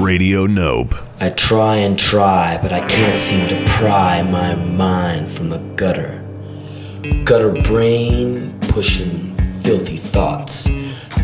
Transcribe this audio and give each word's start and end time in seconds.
Radio 0.00 0.46
Nope. 0.46 0.94
I 1.18 1.30
try 1.30 1.78
and 1.78 1.98
try, 1.98 2.56
but 2.62 2.72
I 2.72 2.86
can't 2.86 3.18
seem 3.18 3.48
to 3.48 3.64
pry 3.66 4.22
my 4.22 4.54
mind 4.54 5.32
from 5.32 5.48
the 5.48 5.58
gutter. 5.74 6.22
Gutter 7.24 7.60
brain 7.62 8.56
pushing 8.68 9.36
filthy 9.62 9.96
thoughts. 9.96 10.67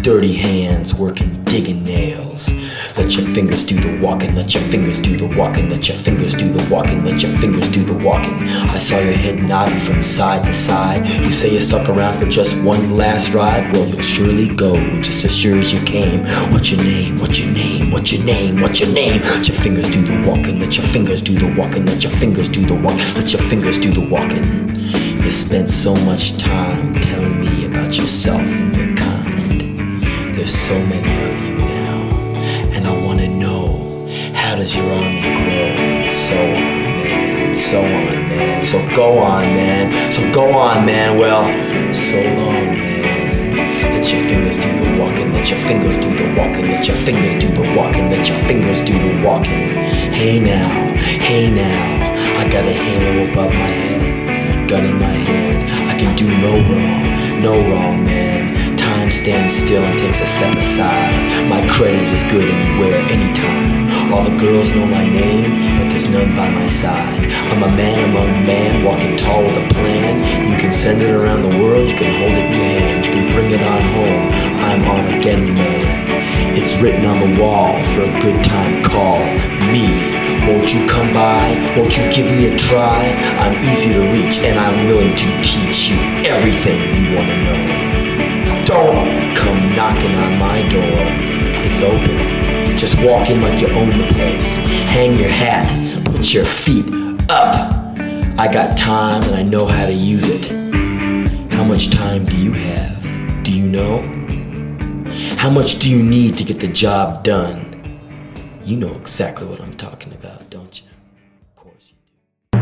Dirty 0.04 0.34
hands 0.34 0.95
working 0.95 1.43
digging 1.45 1.82
nails. 1.82 2.50
Let 2.95 3.16
your 3.16 3.25
fingers 3.34 3.64
do 3.64 3.77
the 3.80 3.98
walking, 4.05 4.34
let 4.34 4.52
your 4.52 4.62
fingers 4.64 4.98
do 4.98 5.16
the 5.16 5.34
walking, 5.34 5.70
let 5.70 5.88
your 5.88 5.96
fingers 5.96 6.34
do 6.34 6.50
the 6.50 6.62
walking, 6.70 7.02
let 7.07 7.23
your 7.23 7.32
fingers 7.38 7.70
do 7.70 7.82
the 7.84 7.96
walking. 8.05 8.34
I 8.69 8.77
saw 8.77 8.98
your 8.98 9.14
head 9.14 9.43
nodding 9.48 9.79
from 9.79 10.02
side 10.02 10.45
to 10.45 10.52
side. 10.52 11.06
You 11.06 11.32
say 11.32 11.55
you 11.55 11.61
stuck 11.62 11.88
around 11.88 12.19
for 12.19 12.27
just 12.27 12.55
one 12.62 12.98
last 12.98 13.32
ride. 13.32 13.73
Well, 13.73 13.88
you'll 13.88 14.02
surely 14.02 14.48
go 14.55 14.77
just 15.01 15.25
as 15.25 15.34
sure 15.34 15.56
as 15.56 15.73
you 15.73 15.80
came. 15.87 16.21
What's 16.52 16.71
your 16.71 16.82
name? 16.82 17.18
What's 17.18 17.38
your 17.38 17.51
name? 17.55 17.91
What's 17.91 18.12
your 18.12 18.24
name? 18.27 18.60
What's 18.60 18.80
your 18.80 18.93
name? 18.93 19.23
Let 19.23 19.48
your 19.48 19.57
fingers 19.57 19.88
do 19.88 20.02
the 20.02 20.29
walking, 20.29 20.60
let 20.60 20.77
your 20.77 20.87
fingers 20.88 21.23
do 21.23 21.32
the 21.32 21.55
walking, 21.59 21.87
let 21.87 22.05
your 22.05 22.12
fingers 22.12 22.51
do 22.51 22.60
the 22.66 22.74
walk, 22.74 22.98
let 23.16 23.32
your 23.32 23.41
fingers 23.43 23.79
do 23.79 23.91
the 23.91 24.07
walking. 24.07 24.45
You 25.24 25.30
spent 25.30 25.71
so 25.71 25.96
much 26.05 26.37
time 26.37 26.95
telling 26.96 27.41
me 27.41 27.65
about 27.65 27.96
yourself 27.96 28.43
and 28.43 28.77
your. 28.77 28.94
There's 30.45 30.59
so 30.59 30.79
many 30.79 30.98
of 31.01 31.43
you 31.43 31.57
now, 31.57 31.97
and 32.77 32.87
I 32.87 32.93
wanna 33.02 33.29
know 33.29 34.07
how 34.35 34.55
does 34.55 34.77
your 34.77 34.85
army 34.85 35.23
grow, 35.23 35.73
and 35.73 36.11
so 36.11 36.37
on, 36.37 37.01
man, 37.01 37.48
and 37.48 37.57
so 37.57 37.80
on, 37.80 38.29
man. 38.29 38.62
So 38.62 38.77
go 38.95 39.19
on, 39.21 39.45
man. 39.57 40.12
So 40.12 40.21
go 40.35 40.52
on, 40.52 40.85
man. 40.85 41.19
Well, 41.19 41.45
so 41.95 42.21
long, 42.21 42.77
man. 42.77 43.95
Let 43.95 44.12
your 44.12 44.23
fingers 44.29 44.59
do 44.59 44.69
the 44.69 45.01
walking. 45.01 45.33
Let 45.33 45.49
your 45.49 45.61
fingers 45.61 45.97
do 45.97 46.12
the 46.15 46.35
walking. 46.37 46.69
Let 46.69 46.87
your 46.88 46.97
fingers 46.99 47.35
do 47.37 47.49
the 47.49 47.74
walking. 47.74 48.11
Let 48.11 48.29
your 48.29 48.38
fingers 48.45 48.83
do 48.83 48.93
the 48.99 49.27
walking. 49.27 49.73
Hey 50.13 50.40
now, 50.40 50.68
hey 51.24 51.49
now. 51.49 52.38
I 52.38 52.45
got 52.51 52.66
a 52.66 52.74
halo 52.85 53.33
above 53.33 53.51
my 53.55 53.73
head 53.80 54.02
and 54.29 54.65
a 54.65 54.68
gun 54.68 54.85
in 54.85 55.01
my 55.01 55.16
hand. 55.24 55.88
I 55.88 55.99
can 55.99 56.15
do 56.16 56.29
no 56.29 56.52
wrong, 56.68 57.40
no 57.40 57.52
wrong, 57.71 58.05
man. 58.05 58.63
Stands 59.15 59.54
still 59.54 59.80
and 59.80 59.96
takes 59.96 60.20
a 60.20 60.26
step 60.26 60.57
aside. 60.57 61.48
My 61.48 61.62
credit 61.70 62.02
is 62.12 62.24
good 62.24 62.51
anywhere, 62.51 62.98
anytime. 63.09 64.12
All 64.12 64.25
the 64.25 64.37
girls 64.37 64.69
know 64.71 64.84
my 64.87 65.04
name, 65.06 65.78
but 65.78 65.88
there's 65.88 66.10
none 66.10 66.34
by 66.37 66.50
my 66.50 66.66
side. 66.66 67.25
I'm 67.48 67.62
a 67.62 67.71
man 67.78 68.10
among 68.10 68.28
men, 68.44 68.84
walking 68.84 69.16
tall 69.16 69.43
with 69.44 69.56
a 69.56 69.72
plan. 69.72 70.50
You 70.50 70.59
can 70.59 70.72
send 70.72 71.00
it 71.00 71.15
around 71.15 71.43
the 71.43 71.56
world, 71.62 71.88
you 71.88 71.94
can 71.94 72.10
hold 72.10 72.32
it 72.34 72.44
in 72.44 72.53
your 72.53 72.69
hand, 72.75 73.06
you 73.06 73.12
can 73.12 73.32
bring 73.32 73.50
it 73.53 73.62
on 73.62 73.82
home. 73.94 74.25
I'm 74.66 74.82
on 74.82 75.06
Armageddon 75.06 75.54
Man. 75.54 76.59
It's 76.59 76.76
written 76.82 77.06
on 77.06 77.19
the 77.22 77.41
wall 77.41 77.72
for 77.94 78.03
a 78.03 78.21
good 78.21 78.44
time 78.44 78.82
call. 78.82 79.22
Me. 79.71 79.88
Won't 80.50 80.75
you 80.75 80.84
come 80.87 81.15
by? 81.15 81.54
Won't 81.78 81.97
you 81.97 82.04
give 82.12 82.26
me 82.26 82.53
a 82.53 82.59
try? 82.59 83.00
I'm 83.38 83.54
easy 83.72 83.94
to 83.94 84.03
reach 84.12 84.38
and 84.43 84.59
I'm 84.59 84.87
willing 84.87 85.16
to 85.16 85.28
teach 85.41 85.88
you 85.88 85.97
everything 86.26 86.82
you 86.99 87.16
want 87.16 87.31
to 87.31 87.38
know. 87.44 87.94
Come 88.75 89.77
knocking 89.77 90.17
on 90.17 90.37
my 90.37 90.61
door. 90.69 90.99
It's 91.65 91.81
open. 91.81 92.77
Just 92.77 92.97
walk 93.06 93.31
in 93.31 93.41
like 93.41 93.61
you 93.61 93.69
own 93.69 93.97
the 93.97 94.09
place. 94.12 94.56
Hang 94.91 95.17
your 95.17 95.28
hat. 95.28 95.71
Put 96.06 96.34
your 96.34 96.44
feet 96.44 96.84
up. 97.31 97.72
I 98.37 98.50
got 98.53 98.77
time 98.77 99.22
and 99.22 99.37
I 99.37 99.43
know 99.45 99.65
how 99.65 99.87
to 99.87 99.93
use 99.93 100.28
it. 100.28 100.50
How 101.53 101.62
much 101.62 101.91
time 101.91 102.25
do 102.27 102.37
you 102.37 102.50
have? 102.50 103.45
Do 103.45 103.56
you 103.56 103.65
know? 103.65 104.03
How 105.37 105.50
much 105.50 105.78
do 105.78 105.89
you 105.89 106.03
need 106.03 106.37
to 106.39 106.45
get 106.45 106.59
the 106.59 106.67
job 106.67 107.22
done? 107.22 107.81
You 108.65 108.77
know 108.77 108.97
exactly 108.97 109.47
what 109.47 109.61
I'm 109.61 109.77
talking 109.77 110.12
about, 110.15 110.50
don't 110.50 110.83
you? 110.83 110.89
Of 111.49 111.55
course 111.55 111.93
you 111.93 112.59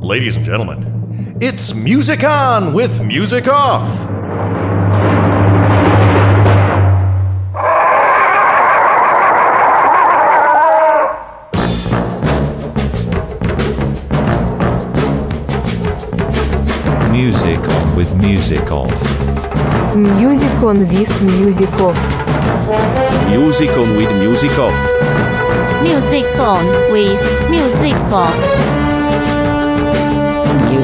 do. 0.00 0.06
Ladies 0.06 0.36
and 0.36 0.44
gentlemen, 0.44 0.95
it's 1.40 1.74
Music 1.74 2.24
On 2.24 2.72
with 2.72 3.02
Music 3.02 3.46
Off. 3.48 3.82
Music 17.12 17.58
on 17.58 17.96
with 17.96 18.14
music 18.16 18.70
off. 18.70 19.96
Music 19.96 20.50
on 20.62 20.78
with 20.88 21.20
music 21.20 21.72
off. 21.74 21.96
Music 23.28 23.70
on 23.70 23.96
with 23.96 24.10
music 24.20 24.58
off. 24.58 25.82
Music 25.82 26.38
on 26.38 26.66
with 26.90 27.50
music 27.50 27.94
off. 28.12 29.35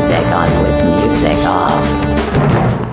Music 0.02 0.26
on 0.32 0.50
with 0.64 1.06
music 1.06 1.46
off. 1.46 2.91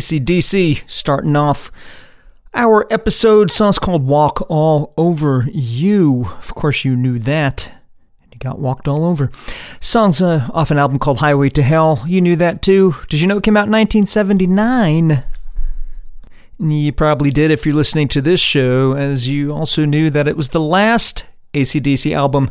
ACDC 0.00 0.82
starting 0.86 1.36
off 1.36 1.70
our 2.54 2.90
episode. 2.90 3.52
Song's 3.52 3.78
called 3.78 4.06
Walk 4.06 4.46
All 4.48 4.94
Over 4.96 5.46
You. 5.52 6.24
Of 6.38 6.54
course, 6.54 6.86
you 6.86 6.96
knew 6.96 7.18
that. 7.18 7.70
You 8.32 8.38
got 8.38 8.58
walked 8.58 8.88
all 8.88 9.04
over. 9.04 9.30
Song's 9.78 10.22
uh, 10.22 10.48
off 10.54 10.70
an 10.70 10.78
album 10.78 10.98
called 10.98 11.18
Highway 11.18 11.50
to 11.50 11.62
Hell. 11.62 12.02
You 12.06 12.22
knew 12.22 12.34
that 12.36 12.62
too. 12.62 12.94
Did 13.10 13.20
you 13.20 13.26
know 13.26 13.36
it 13.36 13.42
came 13.42 13.58
out 13.58 13.68
in 13.68 13.72
1979? 13.72 15.22
You 16.58 16.92
probably 16.92 17.30
did 17.30 17.50
if 17.50 17.66
you're 17.66 17.74
listening 17.74 18.08
to 18.08 18.22
this 18.22 18.40
show, 18.40 18.94
as 18.94 19.28
you 19.28 19.52
also 19.52 19.84
knew 19.84 20.08
that 20.08 20.26
it 20.26 20.36
was 20.36 20.48
the 20.48 20.60
last 20.60 21.26
ACDC 21.52 22.14
album 22.16 22.50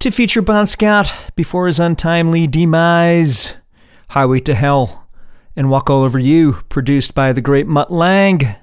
to 0.00 0.10
feature 0.10 0.42
Bon 0.42 0.66
Scott 0.66 1.32
before 1.34 1.66
his 1.66 1.80
untimely 1.80 2.46
demise. 2.46 3.56
Highway 4.10 4.40
to 4.40 4.54
Hell 4.54 5.07
and 5.58 5.68
Walk 5.68 5.90
All 5.90 6.04
Over 6.04 6.20
You, 6.20 6.52
produced 6.68 7.16
by 7.16 7.32
the 7.32 7.40
great 7.40 7.66
Mutt 7.66 7.90
Lange. 7.90 8.54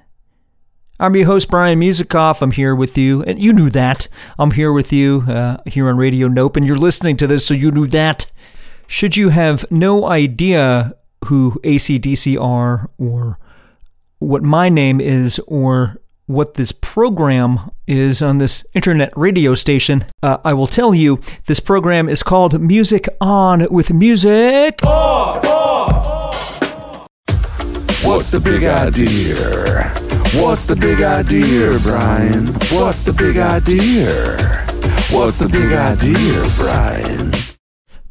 I'm 0.98 1.14
your 1.14 1.26
host, 1.26 1.50
Brian 1.50 1.78
Musikoff. 1.78 2.40
I'm 2.40 2.52
here 2.52 2.74
with 2.74 2.96
you, 2.96 3.22
and 3.24 3.38
you 3.38 3.52
knew 3.52 3.68
that. 3.68 4.08
I'm 4.38 4.52
here 4.52 4.72
with 4.72 4.94
you 4.94 5.24
uh, 5.28 5.58
here 5.66 5.90
on 5.90 5.98
Radio 5.98 6.26
Nope, 6.26 6.56
and 6.56 6.64
you're 6.64 6.78
listening 6.78 7.18
to 7.18 7.26
this, 7.26 7.44
so 7.44 7.52
you 7.52 7.70
knew 7.70 7.86
that. 7.88 8.32
Should 8.86 9.14
you 9.14 9.28
have 9.28 9.70
no 9.70 10.06
idea 10.06 10.94
who 11.26 11.60
ACDC 11.62 12.40
are, 12.40 12.88
or 12.96 13.38
what 14.18 14.42
my 14.42 14.70
name 14.70 14.98
is, 14.98 15.38
or 15.46 16.00
what 16.24 16.54
this 16.54 16.72
program 16.72 17.70
is 17.86 18.22
on 18.22 18.38
this 18.38 18.64
internet 18.72 19.12
radio 19.14 19.54
station, 19.54 20.06
uh, 20.22 20.38
I 20.46 20.54
will 20.54 20.66
tell 20.66 20.94
you 20.94 21.20
this 21.44 21.60
program 21.60 22.08
is 22.08 22.22
called 22.22 22.58
Music 22.58 23.06
On 23.20 23.66
with 23.70 23.92
Music. 23.92 24.80
What's 28.06 28.30
the 28.30 28.38
big 28.38 28.62
idea? 28.62 29.34
What's 30.40 30.64
the 30.64 30.76
big 30.76 31.02
idea, 31.02 31.76
Brian? 31.80 32.46
What's 32.70 33.02
the 33.02 33.12
big 33.12 33.36
idea? 33.36 34.46
What's 35.10 35.38
the 35.38 35.48
big 35.48 35.72
idea, 35.72 36.44
Brian? 36.56 37.32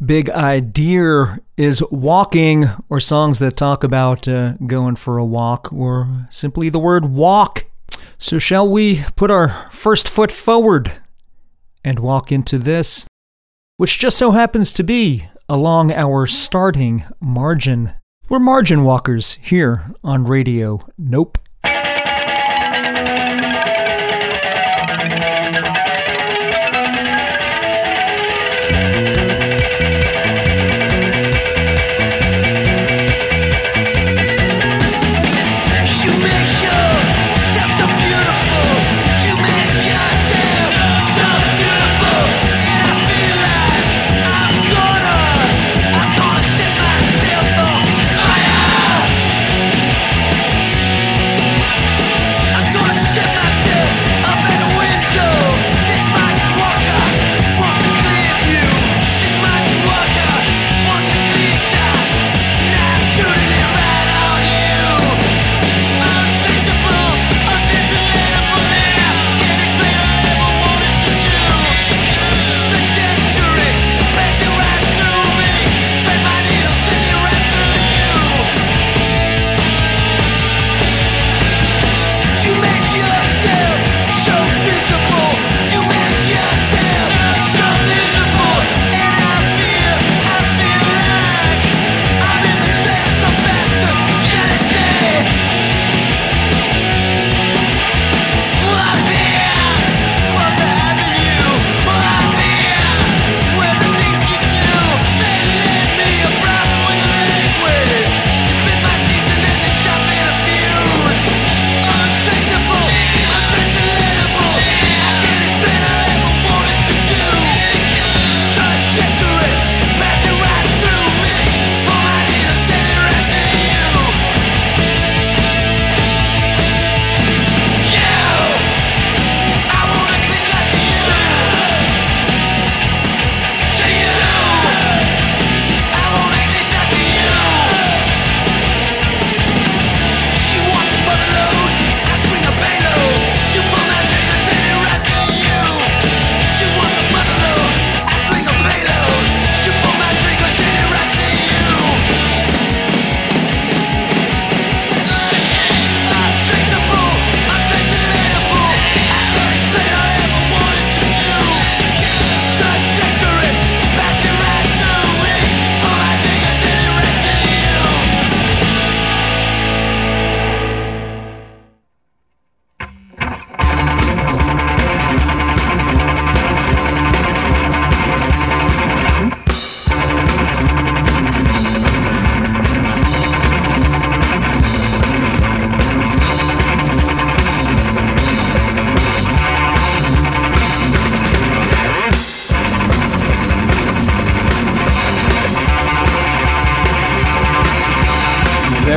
Big 0.05 0.29
idea 0.29 1.39
is 1.55 1.81
walking, 1.89 2.65
or 2.89 2.99
songs 2.99 3.39
that 3.39 3.55
talk 3.55 3.85
about 3.85 4.27
uh, 4.27 4.55
going 4.67 4.97
for 4.97 5.17
a 5.17 5.25
walk, 5.25 5.71
or 5.71 6.27
simply 6.29 6.67
the 6.67 6.77
word 6.77 7.05
walk. 7.05 7.63
So, 8.17 8.37
shall 8.37 8.69
we 8.69 9.05
put 9.15 9.31
our 9.31 9.69
first 9.71 10.09
foot 10.09 10.31
forward 10.31 10.91
and 11.85 11.99
walk 11.99 12.33
into 12.33 12.57
this, 12.57 13.07
which 13.77 13.97
just 13.97 14.17
so 14.17 14.31
happens 14.31 14.73
to 14.73 14.83
be 14.83 15.29
along 15.47 15.93
our 15.93 16.27
starting 16.27 17.05
margin? 17.21 17.93
We're 18.27 18.39
margin 18.39 18.83
walkers 18.83 19.33
here 19.33 19.93
on 20.03 20.25
Radio 20.25 20.79
Nope. 20.97 21.37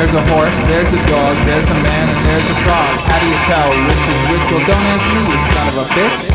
There's 0.09 0.25
a 0.25 0.35
horse, 0.35 0.61
there's 0.63 0.93
a 0.95 1.07
dog, 1.07 1.37
there's 1.45 1.69
a 1.69 1.75
man, 1.85 2.09
and 2.09 2.25
there's 2.25 2.49
a 2.49 2.55
frog. 2.65 2.97
How 2.97 3.19
do 3.21 3.27
you 3.29 3.37
tell 3.45 3.69
which 3.69 4.05
is 4.09 4.21
which? 4.33 4.41
Well, 4.51 4.65
don't 4.65 4.87
ask 4.89 5.05
me, 5.13 5.21
you 5.35 5.41
son 5.53 5.69
of 5.69 5.77
a 5.77 5.85
bitch. 5.93 6.28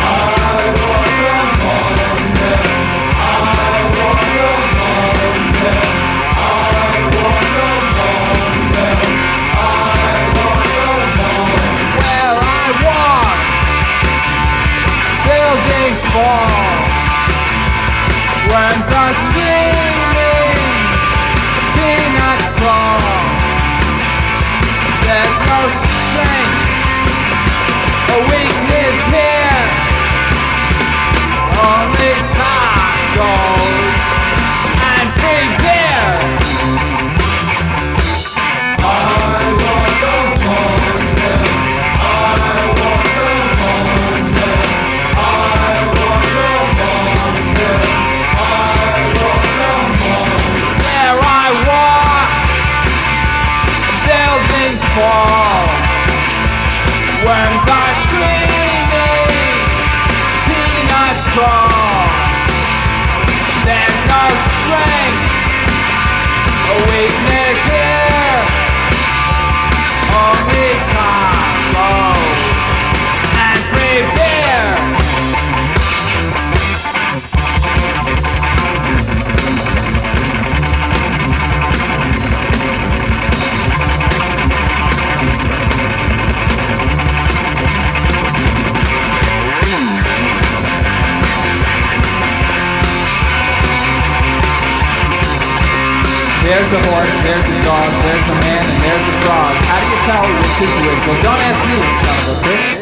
There's 96.54 96.72
a 96.72 96.78
horse, 96.78 97.10
there's 97.26 97.48
a 97.50 97.64
dog, 97.66 97.90
there's 98.06 98.28
a 98.30 98.36
man, 98.46 98.62
and 98.70 98.84
there's 98.84 99.08
a 99.10 99.16
frog. 99.26 99.56
How 99.58 99.80
do 99.82 99.86
you 99.90 99.98
tell 100.06 100.22
which 100.22 100.62
is 100.62 100.70
which? 100.86 101.02
Well, 101.10 101.18
don't 101.26 101.42
ask 101.50 101.66
me, 101.66 101.82
son 101.98 102.18
of 102.22 102.30
a 102.30 102.46
bitch. 102.46 102.78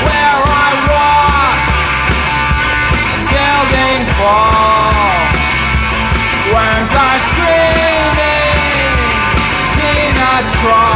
Where 0.00 0.40
I 0.48 0.72
walk, 0.96 1.60
buildings 3.36 4.08
fall, 4.16 4.96
worms 6.56 6.92
are 7.04 7.20
screaming, 7.28 8.96
peanuts 9.76 10.56
crawl. 10.64 10.95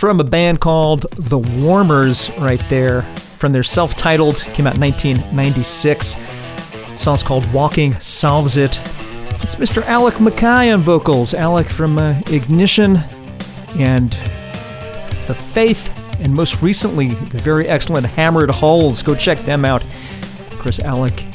From 0.00 0.18
a 0.18 0.24
band 0.24 0.60
called 0.60 1.02
The 1.18 1.36
Warmers, 1.36 2.34
right 2.38 2.64
there. 2.70 3.02
From 3.36 3.52
their 3.52 3.62
self 3.62 3.96
titled, 3.96 4.36
came 4.54 4.66
out 4.66 4.76
in 4.76 4.80
1996. 4.80 6.16
song's 6.96 7.22
called 7.22 7.44
Walking 7.52 7.92
Solves 7.98 8.56
It. 8.56 8.78
It's 9.42 9.56
Mr. 9.56 9.82
Alec 9.82 10.14
MacKaye 10.14 10.72
on 10.72 10.80
vocals. 10.80 11.34
Alec 11.34 11.68
from 11.68 11.98
uh, 11.98 12.18
Ignition 12.28 12.96
and 13.76 14.12
The 15.26 15.34
Faith, 15.34 15.94
and 16.18 16.34
most 16.34 16.62
recently, 16.62 17.08
the 17.08 17.36
very 17.36 17.68
excellent 17.68 18.06
Hammered 18.06 18.50
Hulls. 18.50 19.02
Go 19.02 19.14
check 19.14 19.36
them 19.40 19.66
out. 19.66 19.86
Course, 20.52 20.80
Alec, 20.80 21.26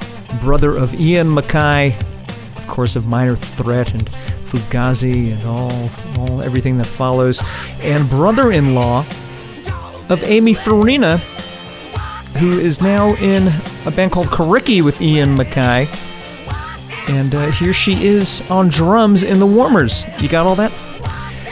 brother 0.41 0.75
of 0.75 0.91
Ian 0.95 1.28
MacKaye, 1.28 1.95
of 2.58 2.67
course, 2.67 2.95
of 2.95 3.06
Minor 3.06 3.36
Threat 3.36 3.93
and 3.93 4.10
Fugazi 4.56 5.34
and 5.34 5.46
all, 5.46 5.89
all 6.20 6.41
everything 6.41 6.78
that 6.78 6.86
follows, 6.86 7.41
and 7.82 8.08
brother-in-law 8.10 9.00
of 10.10 10.24
Amy 10.24 10.54
Farina, 10.54 11.18
who 12.38 12.60
is 12.60 12.82
now 12.82 13.15
in 13.15 13.48
a 13.86 13.91
band 13.91 14.12
called 14.12 14.28
Coriky 14.28 14.82
with 14.84 15.02
Ian 15.02 15.36
MacKaye. 15.36 15.88
And 17.10 17.36
uh, 17.36 17.52
here 17.52 17.74
she 17.74 18.06
is 18.06 18.41
on 18.50 18.70
drums 18.70 19.24
in 19.24 19.39
the 19.39 19.46
Warmers. 19.46 20.06
You 20.22 20.30
got 20.30 20.48
all 20.48 20.56
that? 20.56 20.72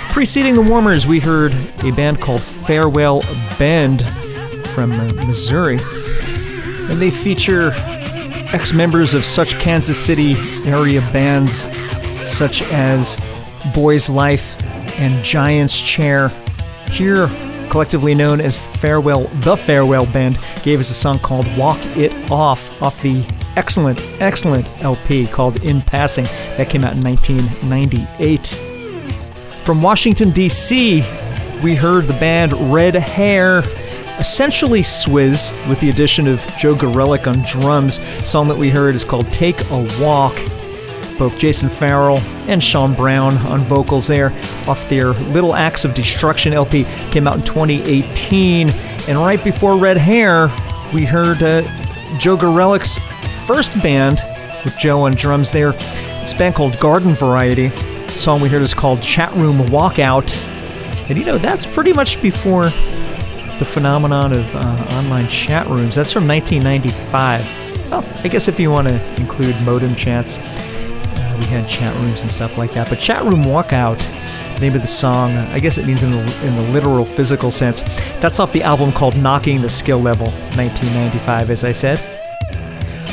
Preceding 0.10 0.56
the 0.56 0.62
Warmers, 0.62 1.06
we 1.08 1.20
heard 1.20 1.54
a 1.84 1.92
band 1.92 2.20
called 2.20 2.42
Farewell 2.42 3.22
Bend 3.58 4.08
from 4.70 4.92
uh, 4.92 5.13
Missouri. 5.28 5.80
And 6.89 7.02
they 7.02 7.12
feature 7.12 7.72
ex 8.54 8.74
members 8.74 9.13
of 9.13 9.26
such 9.26 9.60
Kansas 9.60 9.98
City 10.04 10.36
area 10.68 11.02
bands 11.12 11.66
such 12.24 12.62
as 12.72 13.18
Boys 13.74 14.10
Life 14.10 14.62
and 15.00 15.22
Giant's 15.24 15.80
Chair. 15.80 16.30
Here, 16.92 17.28
collectively 17.70 18.14
known 18.14 18.40
as 18.40 18.60
Farewell, 18.78 19.28
the 19.42 19.58
Farewell 19.58 20.06
Bend, 20.08 20.40
gave 20.64 20.80
us 20.80 20.90
a 20.90 20.94
song 20.94 21.20
called 21.20 21.48
Walk 21.58 21.80
It 21.98 22.32
Off 22.32 22.82
off 22.82 23.02
the 23.02 23.26
excellent, 23.56 24.02
excellent 24.20 24.68
LP 24.84 25.28
called 25.28 25.64
In 25.64 25.82
Passing 25.82 26.26
that 26.58 26.70
came 26.70 26.84
out 26.84 26.96
in 26.96 27.02
1998. 27.02 28.48
From 29.64 29.82
Washington, 29.82 30.32
D.C., 30.32 31.02
we 31.64 31.76
heard 31.76 32.06
the 32.06 32.14
band 32.20 32.52
Red 32.74 32.96
Hare, 32.96 33.60
essentially 34.20 34.82
Swiz, 34.82 35.54
with 35.70 35.80
the 35.80 35.90
addition 35.90 36.28
of 36.28 36.46
Joe 36.58 36.76
Gorelick 36.76 37.28
on 37.28 37.42
drums. 37.44 38.00
The 38.00 38.26
song 38.26 38.48
that 38.48 38.58
we 38.58 38.70
heard 38.70 38.96
is 38.96 39.04
called 39.06 39.32
Take 39.32 39.62
a 39.72 39.88
Walk. 40.02 40.36
Both 41.17 41.38
Jason 41.38 41.69
Farrell 41.69 42.19
and 42.47 42.62
Shawn 42.62 42.93
Brown 42.93 43.38
on 43.47 43.60
vocals 43.60 44.08
there 44.08 44.32
off 44.67 44.88
their 44.89 45.10
Little 45.10 45.56
Acts 45.56 45.86
of 45.86 45.93
Destruction 45.93 46.54
LP 46.54 46.86
came 47.12 47.28
out 47.28 47.38
in 47.38 47.43
2018. 47.43 48.69
And 49.08 49.17
right 49.17 49.43
before 49.43 49.78
Red 49.78 49.97
Hare, 49.97 50.47
we 50.93 51.06
heard 51.06 51.41
uh, 51.43 51.62
Joe 52.17 52.38
Gorelick's 52.38 52.99
first 53.45 53.73
band 53.82 54.19
with 54.63 54.78
Joe 54.78 55.02
on 55.02 55.13
drums 55.13 55.52
there. 55.52 55.69
A 55.69 56.36
band 56.38 56.56
called 56.56 56.80
Garden 56.80 57.13
Variety. 57.13 57.67
The 57.67 58.19
song 58.19 58.41
we 58.41 58.49
heard 58.49 58.62
is 58.62 58.73
called 58.73 59.02
Chat 59.02 59.32
Room 59.34 59.58
Walkout. 59.67 60.36
And 61.10 61.17
you 61.17 61.26
know, 61.26 61.38
that's 61.38 61.65
pretty 61.65 61.93
much 61.93 62.21
before 62.21 62.65
the 63.60 63.65
phenomenon 63.65 64.34
of 64.34 64.56
uh, 64.56 64.86
online 64.91 65.28
chat 65.28 65.67
rooms. 65.67 65.95
That's 65.95 66.12
from 66.12 66.28
1995. 66.28 67.91
Well, 67.91 68.19
I 68.23 68.28
guess 68.28 68.47
if 68.47 68.60
you 68.60 68.71
want 68.71 68.88
to 68.88 69.21
include 69.21 69.56
modem 69.62 69.95
chats, 69.95 70.38
we 71.38 71.46
had 71.46 71.67
chat 71.67 71.96
rooms 72.02 72.22
and 72.22 72.32
stuff 72.32 72.58
like 72.58 72.72
that. 72.72 72.89
But 72.89 73.00
Chat 73.00 73.24
Room 73.24 73.43
Walkout, 73.43 74.00
name 74.60 74.76
of 74.76 74.82
the 74.82 74.88
song, 74.88 75.32
I 75.32 75.60
guess 75.60 75.78
it 75.78 75.86
means 75.86 76.04
in 76.04 76.12
the, 76.12 76.46
in 76.46 76.56
the 76.56 76.62
literal 76.72 77.06
physical 77.06 77.52
sense. 77.52 77.82
That's 78.22 78.39
off 78.39 78.52
the 78.54 78.63
album 78.63 78.91
called 78.91 79.17
Knocking 79.17 79.62
the 79.62 79.69
Skill 79.69 80.00
Level, 80.00 80.28
1995, 80.56 81.50
as 81.50 81.63
I 81.63 81.72
said. 81.72 82.00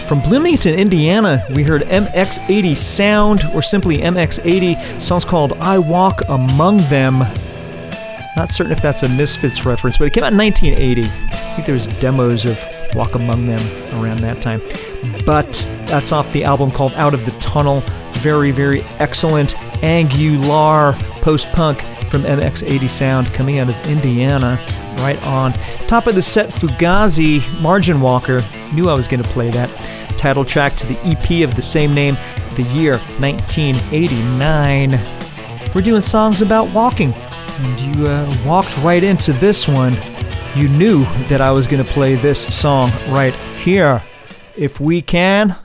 From 0.06 0.20
Bloomington, 0.22 0.74
Indiana, 0.74 1.40
we 1.54 1.62
heard 1.62 1.82
MX80 1.82 2.76
Sound, 2.76 3.42
or 3.54 3.62
simply 3.62 3.98
MX80. 3.98 5.00
Song's 5.00 5.24
called 5.24 5.52
I 5.54 5.78
Walk 5.78 6.22
Among 6.28 6.78
Them. 6.88 7.20
Not 8.36 8.50
certain 8.50 8.72
if 8.72 8.80
that's 8.80 9.02
a 9.02 9.08
Misfits 9.08 9.64
reference, 9.64 9.98
but 9.98 10.06
it 10.06 10.12
came 10.12 10.24
out 10.24 10.32
in 10.32 10.38
1980. 10.38 11.02
I 11.02 11.54
think 11.54 11.66
there 11.66 11.74
was 11.74 11.86
demos 11.86 12.44
of 12.44 12.58
Walk 12.94 13.14
Among 13.14 13.46
Them 13.46 13.60
around 14.02 14.18
that 14.18 14.42
time. 14.42 14.60
But 15.24 15.66
that's 15.86 16.12
off 16.12 16.32
the 16.32 16.44
album 16.44 16.70
called 16.70 16.92
Out 16.94 17.14
of 17.14 17.24
the 17.24 17.32
Tunnel. 17.40 17.82
Very, 18.22 18.50
very 18.50 18.82
excellent 18.98 19.60
angular 19.82 20.94
post-punk 21.22 21.82
from 22.10 22.22
MX80 22.22 22.90
Sound 22.90 23.26
coming 23.32 23.58
out 23.58 23.68
of 23.68 23.86
Indiana. 23.86 24.58
Right 24.98 25.22
on. 25.24 25.52
Top 25.88 26.06
of 26.06 26.14
the 26.14 26.22
set, 26.22 26.50
Fugazi, 26.50 27.40
Margin 27.62 28.00
Walker. 28.00 28.42
Knew 28.74 28.88
I 28.88 28.94
was 28.94 29.08
going 29.08 29.22
to 29.22 29.28
play 29.30 29.50
that. 29.50 29.70
Title 30.18 30.44
track 30.44 30.74
to 30.76 30.86
the 30.86 30.98
EP 31.04 31.42
of 31.48 31.54
the 31.54 31.62
same 31.62 31.94
name, 31.94 32.16
the 32.56 32.62
year 32.74 32.98
1989. 33.20 34.90
We're 35.74 35.82
doing 35.82 36.02
songs 36.02 36.42
about 36.42 36.72
walking 36.74 37.14
and 37.62 37.96
you 37.96 38.06
uh, 38.06 38.36
walked 38.44 38.76
right 38.78 39.02
into 39.02 39.32
this 39.34 39.68
one, 39.68 39.96
you 40.54 40.68
knew 40.68 41.04
that 41.28 41.40
I 41.40 41.50
was 41.50 41.66
going 41.66 41.84
to 41.84 41.90
play 41.90 42.14
this 42.14 42.42
song 42.54 42.90
right 43.08 43.34
here. 43.62 44.00
If 44.56 44.80
we 44.80 45.02
can. 45.02 45.56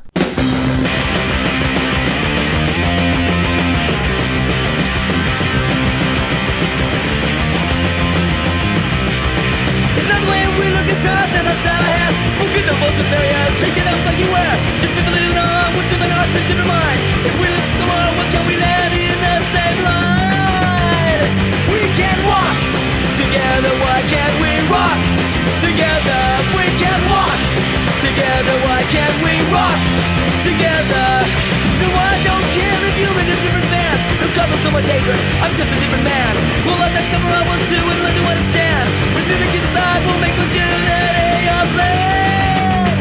Hatred? 34.83 35.15
I'm 35.39 35.55
just 35.55 35.71
a 35.71 35.77
different 35.79 36.03
man. 36.03 36.35
We'll 36.67 36.75
let 36.83 36.91
that 36.91 37.07
cover 37.07 37.31
up 37.31 37.47
one, 37.47 37.63
two, 37.71 37.79
and 37.79 37.99
learn 38.03 38.11
to 38.11 38.25
understand. 38.27 38.83
When 39.15 39.23
music 39.23 39.55
inside, 39.55 40.03
we'll 40.03 40.19
make 40.19 40.35
legitimate 40.35 41.47
a 41.47 41.63
plan. 41.71 42.91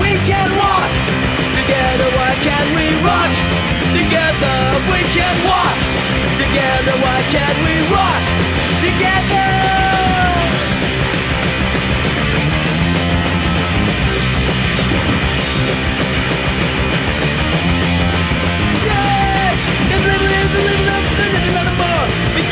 We 0.00 0.16
can 0.24 0.48
walk 0.56 0.88
together, 1.52 2.08
why 2.16 2.32
can't 2.40 2.70
we 2.72 2.88
rock 3.04 3.28
together? 3.92 4.56
We 4.88 5.04
can 5.12 5.36
walk 5.44 5.76
together, 6.40 6.94
why 7.04 7.18
can't 7.28 7.58
we 7.60 7.74
rock 7.92 8.22
together? 8.80 9.81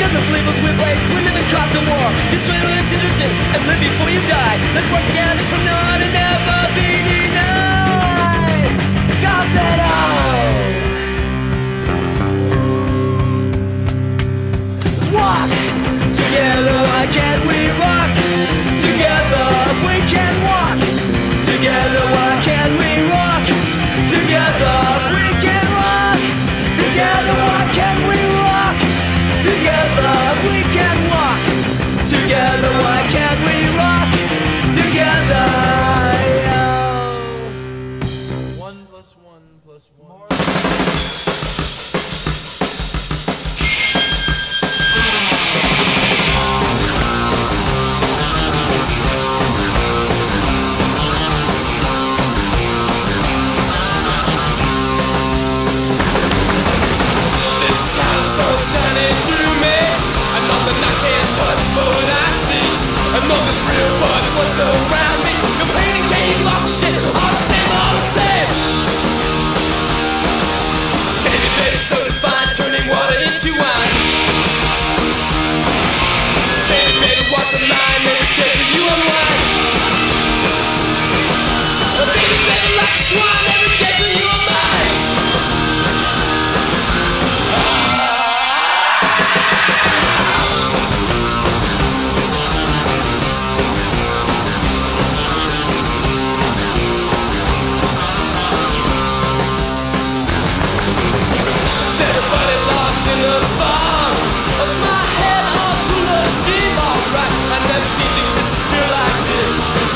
Because 0.01 0.17
of 0.17 0.33
labels 0.33 0.57
we 0.65 0.73
place, 0.81 0.97
live 1.13 1.29
in 1.29 1.45
constant 1.53 1.85
war. 1.85 2.09
Destroy 2.33 2.57
the 2.57 2.73
institution 2.73 3.29
and 3.53 3.61
live 3.69 3.85
before 3.85 4.09
you 4.09 4.17
die. 4.33 4.57
Let's 4.73 4.89
again 4.89 5.37
and 5.37 5.45
from 5.45 5.61
now 5.61 5.93
on 5.93 6.01
and 6.01 6.09
never 6.09 6.73
be 6.73 7.05
denied. 7.05 8.65
God 9.21 9.45
said 9.53 9.77
oh 9.77 10.41
Walk 15.13 15.53
together, 16.17 16.81
why 16.81 17.05
can't 17.13 17.45
we 17.45 17.69
rock 17.77 18.09
together? 18.81 19.53
We 19.85 20.01
can 20.09 20.33
walk 20.49 20.81
together, 21.45 22.09
why 22.09 22.41
can't 22.41 22.73
we 22.73 23.05
rock 23.05 23.45
together? 24.09 24.81
We 25.13 25.29
can 25.45 25.61
rock 25.77 26.17
together, 26.81 27.50
We 30.42 30.62
can 30.72 30.96
walk 31.11 31.44
together, 32.09 32.72
why 32.81 33.07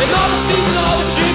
And 0.04 0.12
all 0.12 0.28
the 0.28 0.36
feeling 0.36 0.76
all 0.76 0.98
the 0.98 1.06
dreams, 1.16 1.33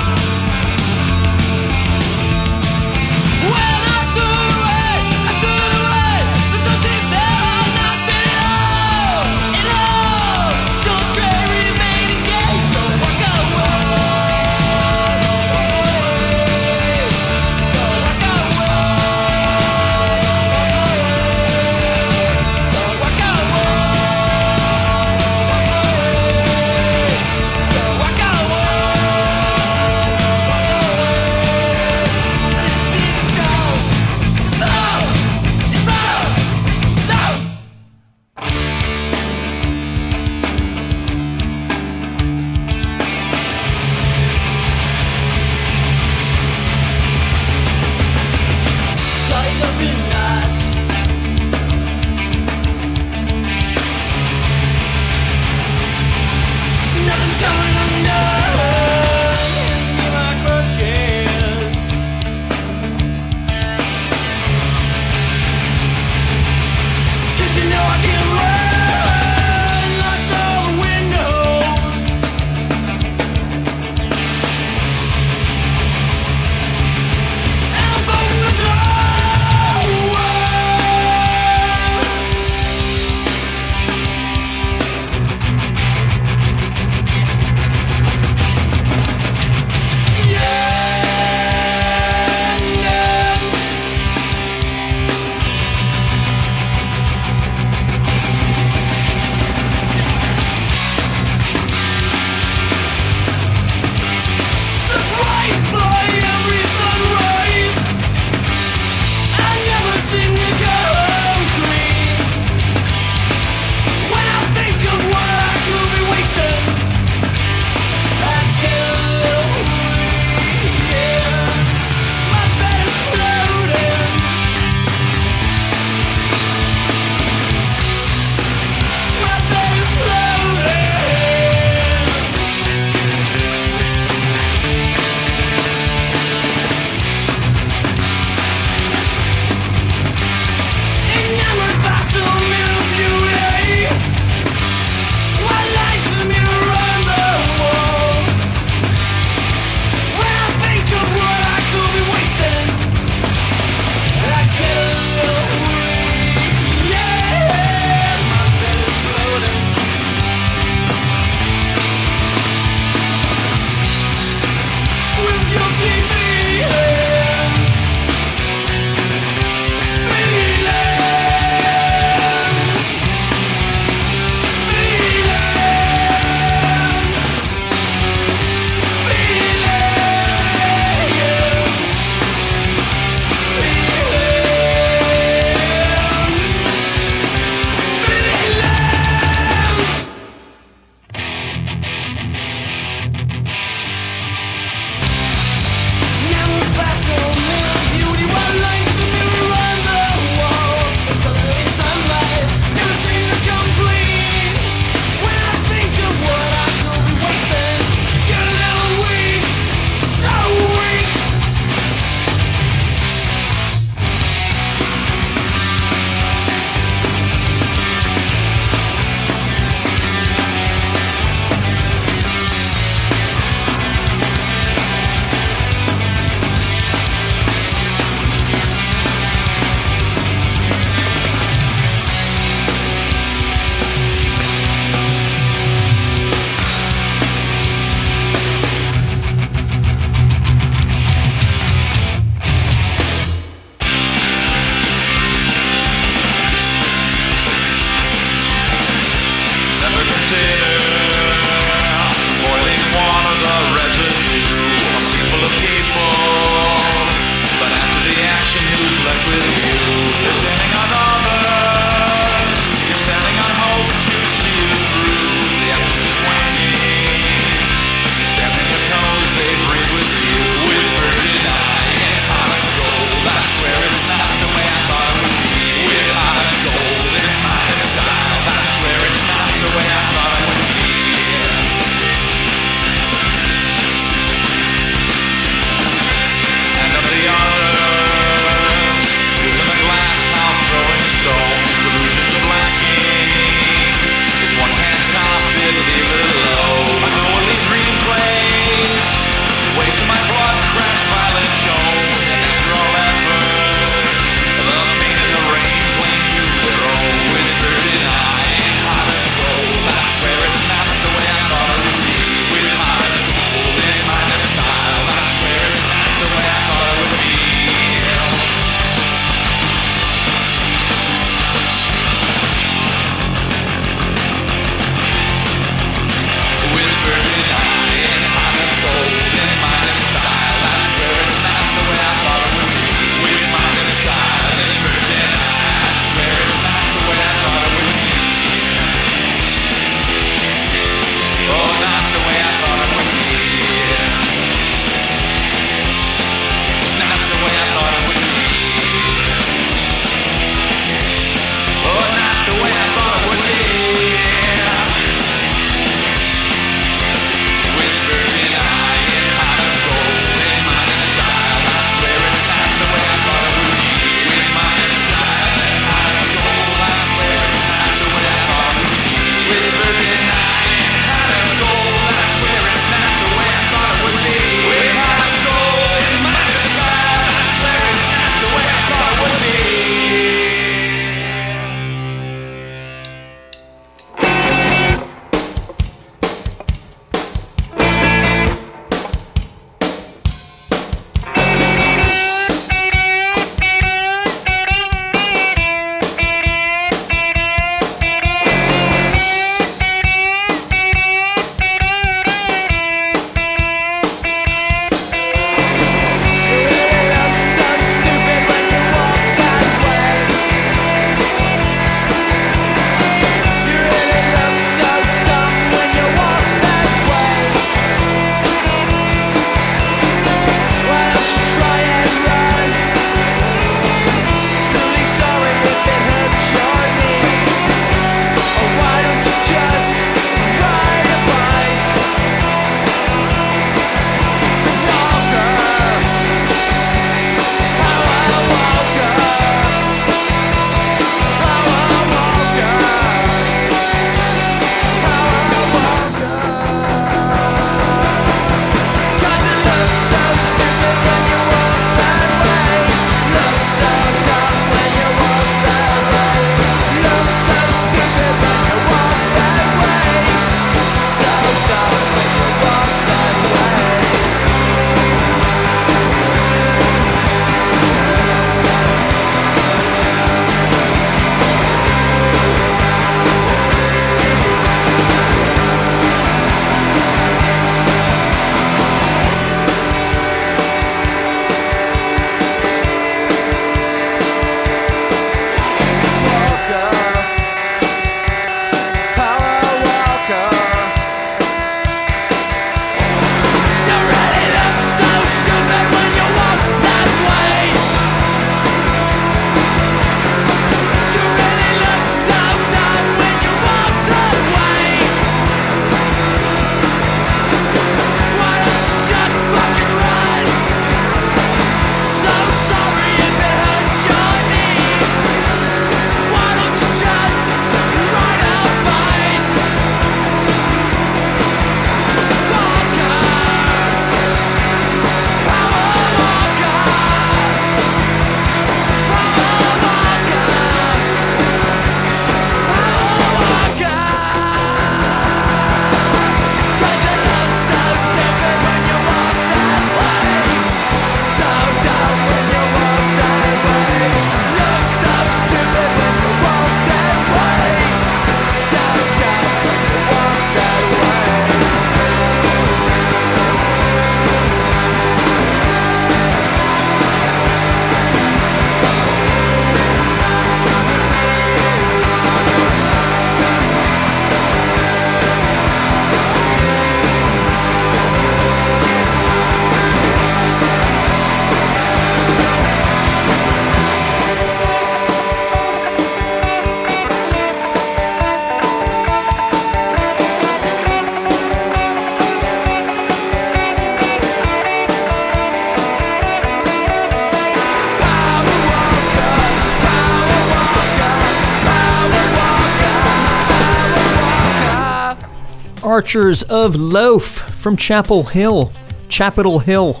Archers 595.92 596.42
of 596.44 596.74
Loaf 596.74 597.22
from 597.22 597.76
Chapel 597.76 598.22
Hill, 598.22 598.72
Chapel 599.10 599.58
Hill, 599.58 600.00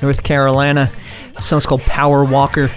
North 0.00 0.22
Carolina. 0.22 0.90
The 1.34 1.42
song's 1.42 1.66
called 1.66 1.82
Power 1.82 2.24
Walker. 2.24 2.70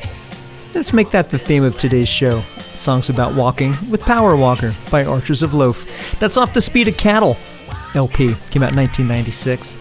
Let's 0.73 0.91
make 0.91 1.11
that 1.11 1.29
the 1.29 1.39
theme 1.39 1.63
of 1.63 1.77
today's 1.77 2.09
show. 2.09 2.41
Songs 2.75 3.09
about 3.09 3.35
walking 3.35 3.73
with 3.89 4.01
Power 4.01 4.35
Walker 4.35 4.75
by 4.91 5.05
Archers 5.05 5.43
of 5.43 5.53
Loaf. 5.53 6.19
That's 6.19 6.35
off 6.35 6.53
the 6.53 6.59
Speed 6.59 6.89
of 6.89 6.97
Cattle 6.97 7.37
LP. 7.95 8.35
Came 8.49 8.63
out 8.63 8.73
in 8.73 8.75
1996. 8.75 9.77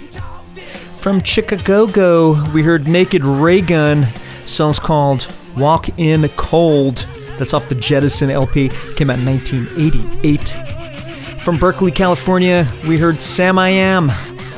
From 1.01 1.25
Chicago, 1.25 2.41
we 2.55 2.63
heard 2.63 2.87
Naked 2.87 3.25
Raygun. 3.25 4.07
Song's 4.45 4.79
called 4.79 5.27
Walk 5.57 5.89
in 5.99 6.21
the 6.21 6.29
Cold. 6.37 6.99
That's 7.37 7.53
off 7.53 7.69
the 7.69 7.75
Jettison 7.75 8.31
LP. 8.31 8.69
Came 8.95 9.11
out 9.11 9.19
in 9.19 9.27
1988. 9.27 10.70
From 11.45 11.57
Berkeley, 11.57 11.91
California, 11.91 12.71
we 12.87 12.99
heard 12.99 13.17
Samiam. 13.17 14.11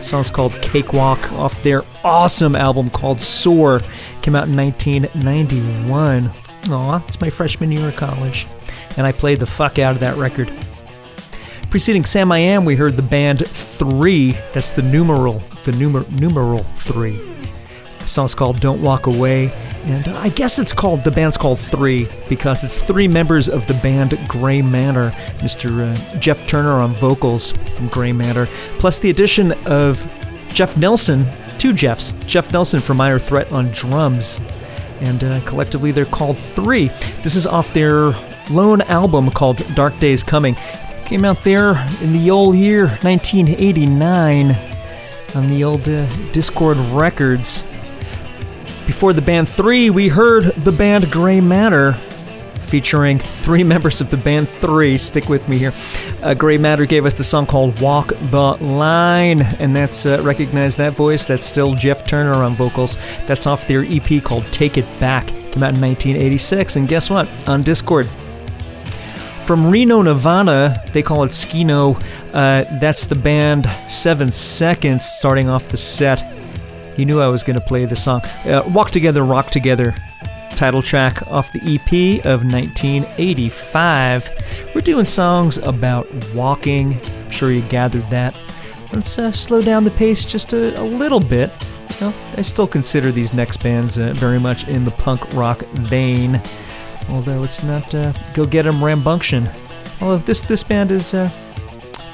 Song's 0.03 0.30
called 0.30 0.53
Cakewalk 0.61 1.33
off 1.33 1.62
their 1.62 1.83
awesome 2.03 2.57
album 2.57 2.91
called 2.91 3.20
Soar. 3.20 3.80
Came 4.20 4.35
out 4.35 4.49
in 4.49 4.57
1991. 4.57 6.30
Aw, 6.70 7.05
it's 7.07 7.20
my 7.20 7.30
freshman 7.30 7.70
year 7.70 7.89
of 7.89 7.97
college. 7.97 8.47
And 8.97 9.07
I 9.07 9.12
played 9.12 9.39
the 9.39 9.47
fuck 9.47 9.78
out 9.78 9.95
of 9.95 10.01
that 10.01 10.16
record. 10.16 10.53
Preceding 11.70 12.03
Samiam, 12.03 12.66
we 12.66 12.74
heard 12.76 12.95
the 12.95 13.03
band 13.03 13.47
Three. 13.47 14.33
That's 14.53 14.70
the 14.70 14.83
numeral, 14.83 15.35
the 15.64 15.72
numer- 15.72 16.09
numeral 16.11 16.64
three. 16.76 17.14
The 18.03 18.09
song's 18.09 18.34
called 18.34 18.61
Don't 18.61 18.82
Walk 18.82 19.07
Away. 19.07 19.53
And 19.86 20.09
I 20.09 20.28
guess 20.28 20.59
it's 20.59 20.72
called, 20.72 21.05
the 21.05 21.11
band's 21.11 21.36
called 21.36 21.59
Three 21.59 22.07
because 22.28 22.62
it's 22.64 22.80
three 22.82 23.09
members 23.09 23.48
of 23.48 23.66
the 23.66 23.74
band 23.74 24.18
Gray 24.28 24.61
Matter. 24.61 25.11
Mr. 25.38 25.92
Uh, 25.92 26.18
Geoff 26.18 26.46
Turner 26.46 26.74
on 26.74 26.94
vocals 26.94 27.53
from 27.76 27.88
Gray 27.88 28.12
Matter, 28.12 28.46
plus 28.78 28.98
the 28.98 29.11
addition 29.11 29.53
of 29.66 30.07
Jeff 30.48 30.76
Nelson, 30.76 31.24
two 31.59 31.72
Jeffs, 31.72 32.12
Jeff 32.26 32.53
Nelson 32.53 32.80
from 32.80 32.98
Minor 32.98 33.18
Threat 33.18 33.50
on 33.53 33.66
drums. 33.66 34.40
And 35.00 35.22
uh, 35.24 35.40
collectively 35.40 35.90
they're 35.92 36.05
called 36.05 36.38
Three. 36.38 36.88
This 37.22 37.34
is 37.36 37.46
off 37.46 37.72
their 37.72 38.12
lone 38.50 38.82
album 38.82 39.30
called 39.30 39.62
Dark 39.74 39.98
Days 39.98 40.22
Coming. 40.22 40.57
Came 41.05 41.24
out 41.24 41.42
there 41.44 41.86
in 42.00 42.12
the 42.12 42.30
old 42.30 42.57
year 42.57 42.86
1989 43.03 44.50
on 45.34 45.48
the 45.48 45.64
old 45.64 45.82
uh, 45.82 46.07
Dischord 46.32 46.96
Records. 46.96 47.64
Before 48.87 49.12
the 49.12 49.22
band 49.22 49.49
Three, 49.49 49.91
we 49.91 50.09
heard 50.09 50.45
the 50.57 50.72
band 50.72 51.11
Gray 51.11 51.41
Matter 51.41 51.93
featuring 52.72 53.18
three 53.18 53.62
members 53.72 54.01
of 54.01 54.11
the 54.11 54.16
band 54.16 54.49
Three. 54.49 54.99
Stick 54.99 55.28
with 55.28 55.49
me 55.49 55.59
here. 55.59 55.72
Uh, 56.22 56.35
Gray 56.35 56.59
Matter 56.59 56.87
gave 56.87 57.07
us 57.07 57.14
the 57.14 57.24
song 57.24 57.47
called 57.47 57.80
Walk 57.80 58.09
the 58.09 58.57
Line, 58.61 59.43
and 59.43 59.74
that's 59.74 60.07
uh, 60.07 60.20
recognize 60.22 60.74
that 60.76 60.95
voice. 60.95 61.24
That's 61.24 61.47
still 61.47 61.74
Geoff 61.74 62.05
Turner 62.05 62.35
on 62.35 62.55
vocals. 62.55 62.97
That's 63.26 63.47
off 63.47 63.66
their 63.68 63.85
EP 63.85 64.22
called 64.22 64.45
Take 64.53 64.78
It 64.78 64.87
Back. 64.99 65.26
Came 65.26 65.62
out 65.62 65.74
in 65.74 65.80
1986, 65.80 66.76
and 66.76 66.89
guess 66.89 67.11
what? 67.11 67.28
On 67.49 67.62
Dischord, 67.62 68.07
from 69.45 69.70
Reno, 69.70 70.01
Nevada, 70.03 70.83
they 70.93 71.03
call 71.03 71.24
it 71.24 71.30
Skeno. 71.30 71.97
Uh, 72.33 72.64
that's 72.78 73.07
the 73.07 73.16
band 73.16 73.66
Seven 73.89 74.28
Seconds 74.28 75.05
starting 75.05 75.49
off 75.49 75.68
the 75.68 75.76
set. 75.76 76.41
You 76.97 77.07
knew 77.07 77.20
I 77.20 77.28
was 77.28 77.43
going 77.43 77.59
to 77.59 77.64
play 77.64 77.84
the 77.84 77.97
song. 77.97 78.22
Uh, 78.45 78.62
Walk 78.72 78.90
Together, 78.90 79.24
Rock 79.24 79.51
Together, 79.51 79.95
title 80.57 80.82
track 80.82 81.30
off 81.30 81.53
the 81.53 81.61
EP 81.61 82.24
of 82.26 82.45
1985. 82.45 84.30
We're 84.74 84.80
doing 84.80 85.07
songs 85.07 85.59
about 85.59 86.07
walking. 86.34 87.01
I'm 87.05 87.30
sure 87.30 87.51
you 87.51 87.62
gathered 87.62 88.03
that. 88.05 88.34
Let's 88.93 89.18
uh, 89.18 89.32
slow 89.32 89.62
down 89.62 89.84
the 89.84 89.90
pace 89.93 90.24
just 90.24 90.53
a, 90.53 90.78
a 90.80 90.84
little 90.84 91.20
bit. 91.20 91.51
You 92.01 92.09
know, 92.09 92.14
I 92.36 92.43
still 92.43 92.66
consider 92.66 93.11
these 93.11 93.32
next 93.32 93.62
bands 93.62 93.99
uh, 93.99 94.12
very 94.14 94.38
much 94.38 94.68
in 94.68 94.84
the 94.84 94.90
punk 94.90 95.32
rock 95.34 95.61
vein 95.72 96.40
although 97.11 97.43
it's 97.43 97.62
not 97.62 97.95
uh, 97.95 98.12
go 98.34 98.45
get 98.45 98.66
'em 98.66 98.76
rambunction. 98.76 99.49
Although 100.01 100.18
this 100.18 100.40
this 100.40 100.62
band 100.62 100.90
is, 100.90 101.14
uh, 101.14 101.30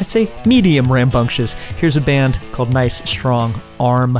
I'd 0.01 0.11
say, 0.11 0.29
medium 0.45 0.91
rambunctious. 0.91 1.55
Here's 1.79 1.97
a 1.97 2.01
band 2.01 2.39
called 2.53 2.73
Nice 2.73 3.03
Strong 3.09 3.61
Arm. 3.81 4.19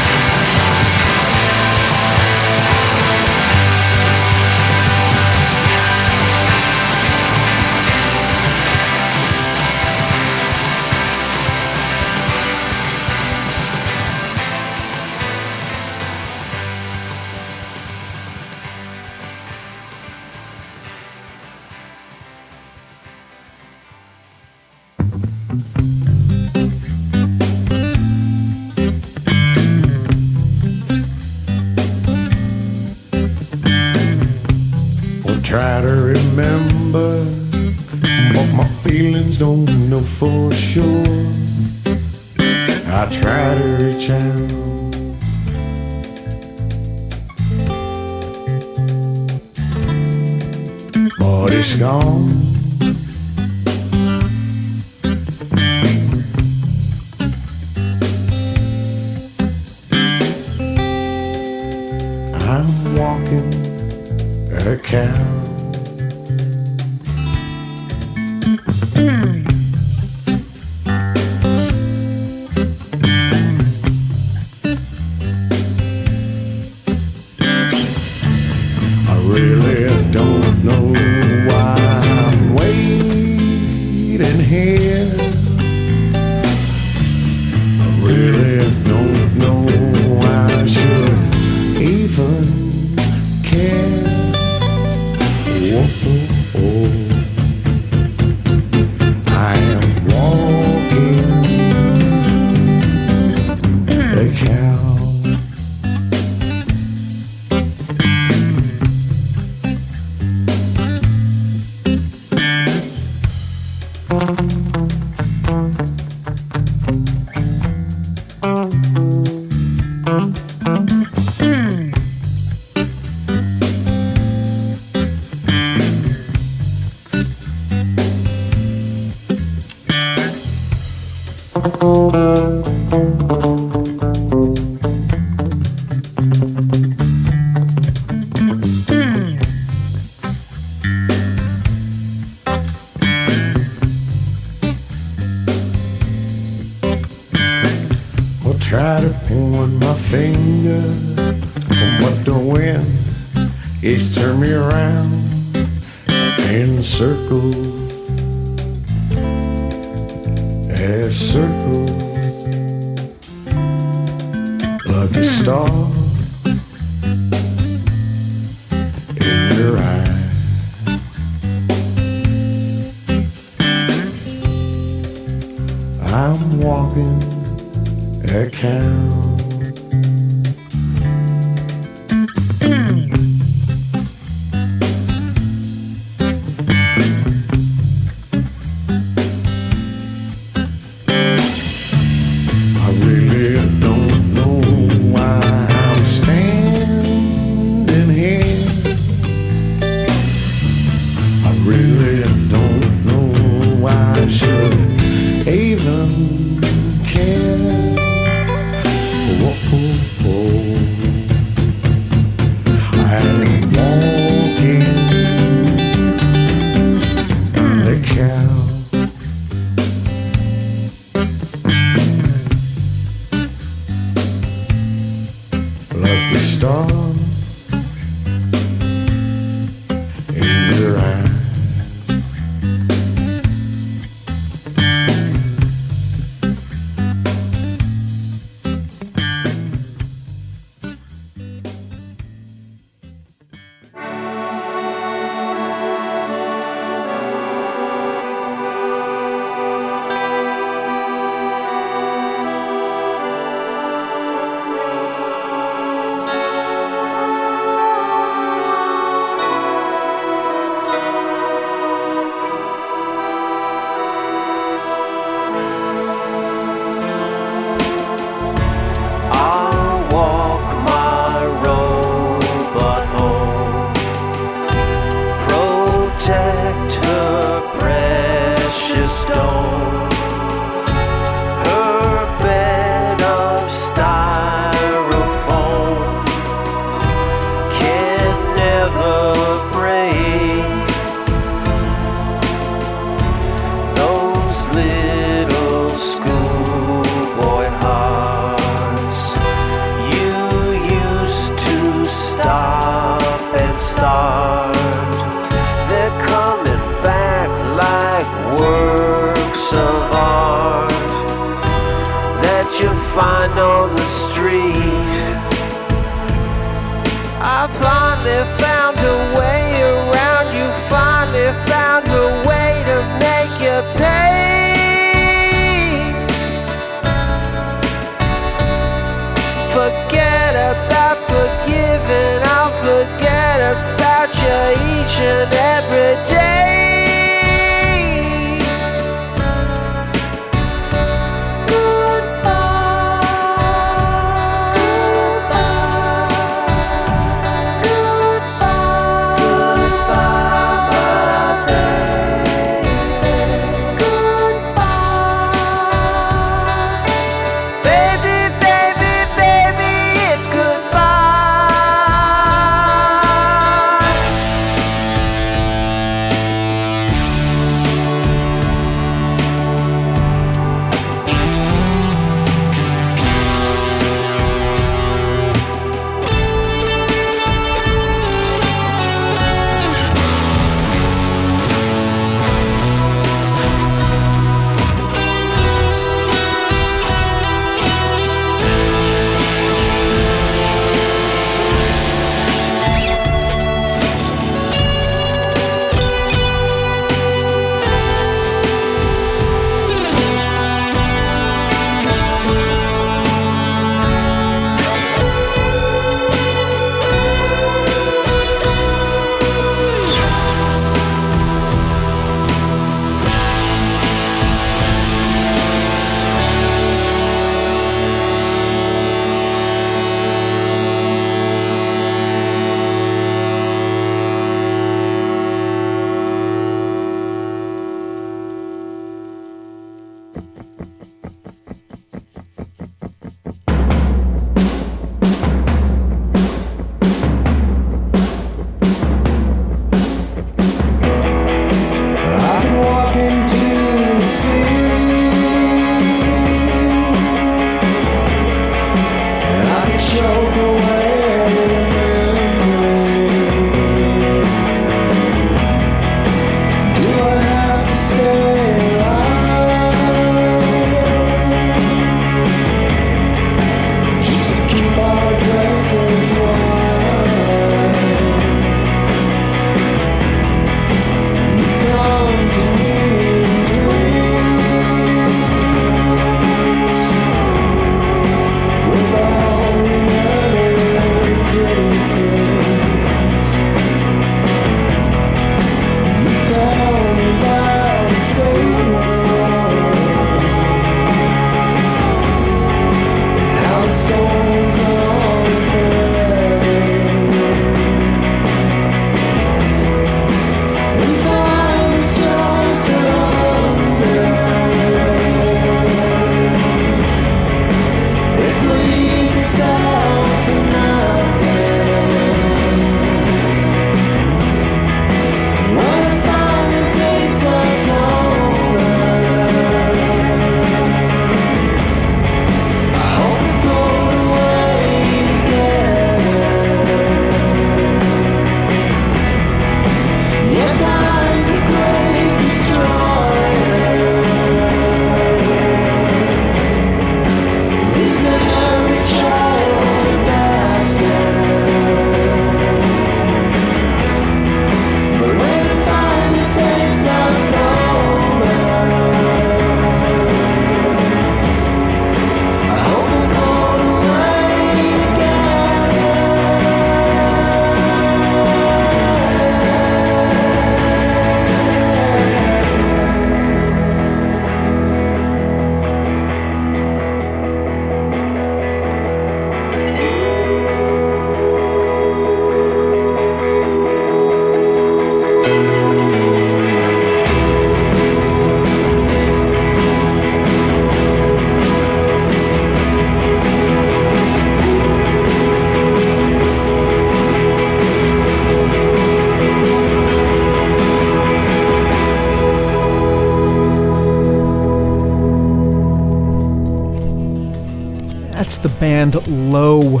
The 598.62 598.68
band 598.80 599.26
Low. 599.26 600.00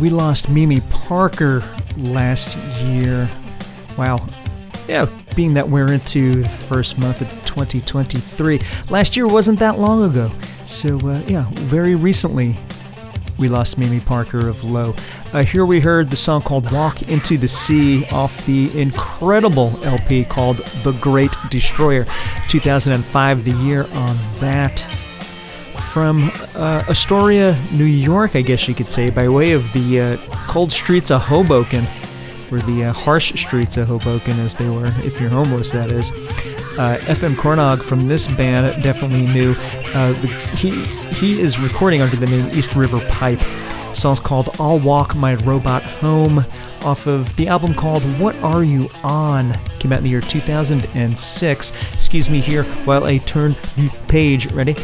We 0.00 0.10
lost 0.10 0.50
Mimi 0.50 0.80
Parker 0.90 1.62
last 1.96 2.56
year. 2.82 3.30
Wow. 3.96 4.28
Yeah, 4.88 5.06
being 5.34 5.54
that 5.54 5.68
we're 5.68 5.92
into 5.92 6.42
the 6.42 6.48
first 6.48 6.98
month 6.98 7.20
of 7.20 7.30
2023. 7.46 8.60
Last 8.90 9.16
year 9.16 9.26
wasn't 9.26 9.58
that 9.60 9.78
long 9.78 10.08
ago. 10.10 10.30
So, 10.64 10.96
uh, 10.98 11.22
yeah, 11.26 11.48
very 11.52 11.94
recently 11.94 12.56
we 13.38 13.48
lost 13.48 13.78
Mimi 13.78 14.00
Parker 14.00 14.48
of 14.48 14.64
Low. 14.64 14.94
Uh, 15.32 15.42
here 15.42 15.66
we 15.66 15.80
heard 15.80 16.08
the 16.08 16.16
song 16.16 16.40
called 16.40 16.70
Walk 16.72 17.08
Into 17.08 17.36
the 17.36 17.48
Sea 17.48 18.04
off 18.06 18.44
the 18.46 18.80
incredible 18.80 19.78
LP 19.84 20.24
called 20.24 20.58
The 20.82 20.92
Great 21.00 21.34
Destroyer, 21.50 22.06
2005, 22.48 23.44
the 23.44 23.52
year 23.64 23.86
on 23.92 24.16
that. 24.40 24.80
From 25.92 26.30
uh, 26.56 26.84
Astoria, 26.88 27.56
New 27.72 27.84
York, 27.84 28.34
I 28.34 28.42
guess 28.42 28.66
you 28.66 28.74
could 28.74 28.90
say, 28.90 29.10
by 29.10 29.28
way 29.28 29.52
of 29.52 29.70
the 29.72 30.00
uh, 30.00 30.16
cold 30.48 30.72
streets 30.72 31.10
of 31.10 31.20
Hoboken, 31.22 31.84
or 32.50 32.58
the 32.58 32.84
uh, 32.86 32.92
harsh 32.92 33.40
streets 33.40 33.76
of 33.76 33.88
Hoboken, 33.88 34.38
as 34.40 34.54
they 34.54 34.68
were, 34.68 34.86
if 34.86 35.20
you're 35.20 35.30
homeless, 35.30 35.72
that 35.72 35.90
is. 35.90 36.10
Uh, 36.78 36.98
FM 37.02 37.34
Cornog 37.34 37.82
from 37.82 38.06
this 38.06 38.28
band 38.28 38.82
definitely 38.82 39.26
knew. 39.26 39.54
Uh, 39.94 40.12
the, 40.20 40.28
he 40.56 40.84
he 41.14 41.40
is 41.40 41.58
recording 41.58 42.02
under 42.02 42.16
the 42.16 42.26
name 42.26 42.50
East 42.52 42.74
River 42.74 43.00
Pipe. 43.08 43.38
The 43.38 43.94
song's 43.94 44.20
called 44.20 44.50
"I'll 44.60 44.78
Walk 44.78 45.14
My 45.16 45.36
Robot 45.36 45.82
Home" 45.82 46.40
off 46.82 47.06
of 47.06 47.34
the 47.36 47.48
album 47.48 47.74
called 47.74 48.02
"What 48.20 48.36
Are 48.42 48.62
You 48.62 48.90
On?" 49.02 49.54
Came 49.78 49.92
out 49.92 49.98
in 49.98 50.04
the 50.04 50.10
year 50.10 50.20
2006. 50.20 51.72
Excuse 51.94 52.28
me 52.28 52.40
here 52.40 52.64
while 52.84 53.04
I 53.04 53.18
turn 53.18 53.52
the 53.76 53.88
page. 54.08 54.52
Ready? 54.52 54.74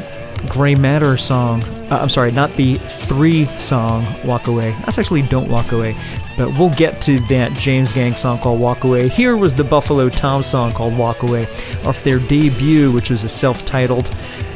Gray 0.47 0.73
Matter 0.75 1.17
song. 1.17 1.61
Uh, 1.91 1.97
I'm 1.97 2.09
sorry, 2.09 2.31
not 2.31 2.51
the 2.51 2.75
Three 2.75 3.45
song 3.57 4.05
Walk 4.23 4.47
Away. 4.47 4.71
That's 4.85 4.99
actually 4.99 5.23
Don't 5.23 5.49
Walk 5.49 5.71
Away. 5.71 5.97
But 6.37 6.57
we'll 6.57 6.69
get 6.69 7.01
to 7.01 7.19
that 7.27 7.53
James 7.53 7.91
Gang 7.91 8.13
song 8.13 8.39
called 8.39 8.61
Walk 8.61 8.83
Away. 8.83 9.09
Here 9.09 9.35
was 9.35 9.53
the 9.55 9.63
Buffalo 9.63 10.07
Tom 10.09 10.43
song 10.43 10.71
called 10.71 10.95
Walk 10.95 11.23
Away 11.23 11.43
off 11.85 12.03
their 12.03 12.19
debut, 12.19 12.91
which 12.91 13.09
was 13.09 13.23
a 13.23 13.29
self 13.29 13.65
titled. 13.65 14.15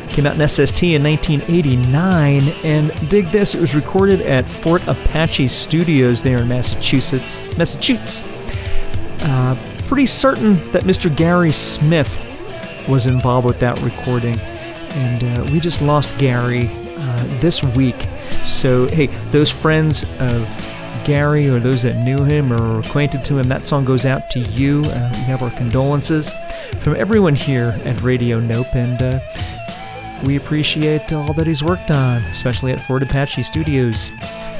Came 0.09 0.27
out 0.27 0.39
in 0.39 0.47
SST 0.47 0.83
in 0.83 1.03
1989. 1.03 2.43
And 2.63 3.09
dig 3.09 3.25
this, 3.27 3.55
it 3.55 3.61
was 3.61 3.73
recorded 3.73 4.21
at 4.21 4.45
Fort 4.45 4.85
Apache 4.87 5.47
Studios 5.47 6.21
there 6.21 6.41
in 6.41 6.47
Massachusetts. 6.47 7.41
Massachusetts. 7.57 8.23
Uh, 9.21 9.57
pretty 9.87 10.05
certain 10.05 10.61
that 10.71 10.83
Mr. 10.83 11.13
Gary 11.13 11.51
Smith 11.51 12.29
was 12.87 13.07
involved 13.07 13.47
with 13.47 13.59
that 13.59 13.81
recording. 13.81 14.37
And 14.91 15.23
uh, 15.23 15.51
we 15.51 15.59
just 15.59 15.81
lost 15.81 16.15
Gary 16.19 16.69
this 17.43 17.61
week. 17.61 18.07
So, 18.45 18.87
hey, 18.87 19.07
those 19.31 19.51
friends 19.51 20.05
of 20.19 20.47
Gary 21.03 21.49
or 21.49 21.59
those 21.59 21.83
that 21.83 22.01
knew 22.01 22.23
him 22.23 22.53
or 22.53 22.79
acquainted 22.79 23.25
to 23.25 23.37
him, 23.37 23.49
that 23.49 23.67
song 23.67 23.83
goes 23.83 24.05
out 24.05 24.29
to 24.29 24.39
you. 24.39 24.81
Uh, 24.85 25.09
we 25.11 25.19
have 25.23 25.43
our 25.43 25.51
condolences 25.51 26.31
from 26.79 26.95
everyone 26.95 27.35
here 27.35 27.77
at 27.83 28.01
Radio 28.01 28.39
Nope, 28.39 28.73
and 28.73 29.01
uh, 29.03 29.19
we 30.23 30.37
appreciate 30.37 31.11
all 31.11 31.33
that 31.33 31.45
he's 31.45 31.61
worked 31.61 31.91
on, 31.91 32.21
especially 32.23 32.71
at 32.71 32.81
Fort 32.81 33.03
Apache 33.03 33.43
Studios. 33.43 34.13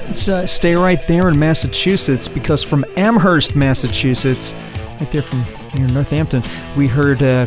Let's 0.08 0.28
uh, 0.28 0.46
stay 0.46 0.76
right 0.76 1.02
there 1.04 1.30
in 1.30 1.40
Massachusetts 1.40 2.28
because 2.28 2.64
from 2.64 2.84
Amherst, 2.98 3.56
Massachusetts, 3.56 4.54
right 5.00 5.10
there 5.10 5.22
from 5.22 5.46
near 5.74 5.88
Northampton, 5.88 6.44
we 6.78 6.88
heard 6.88 7.24
uh, 7.24 7.46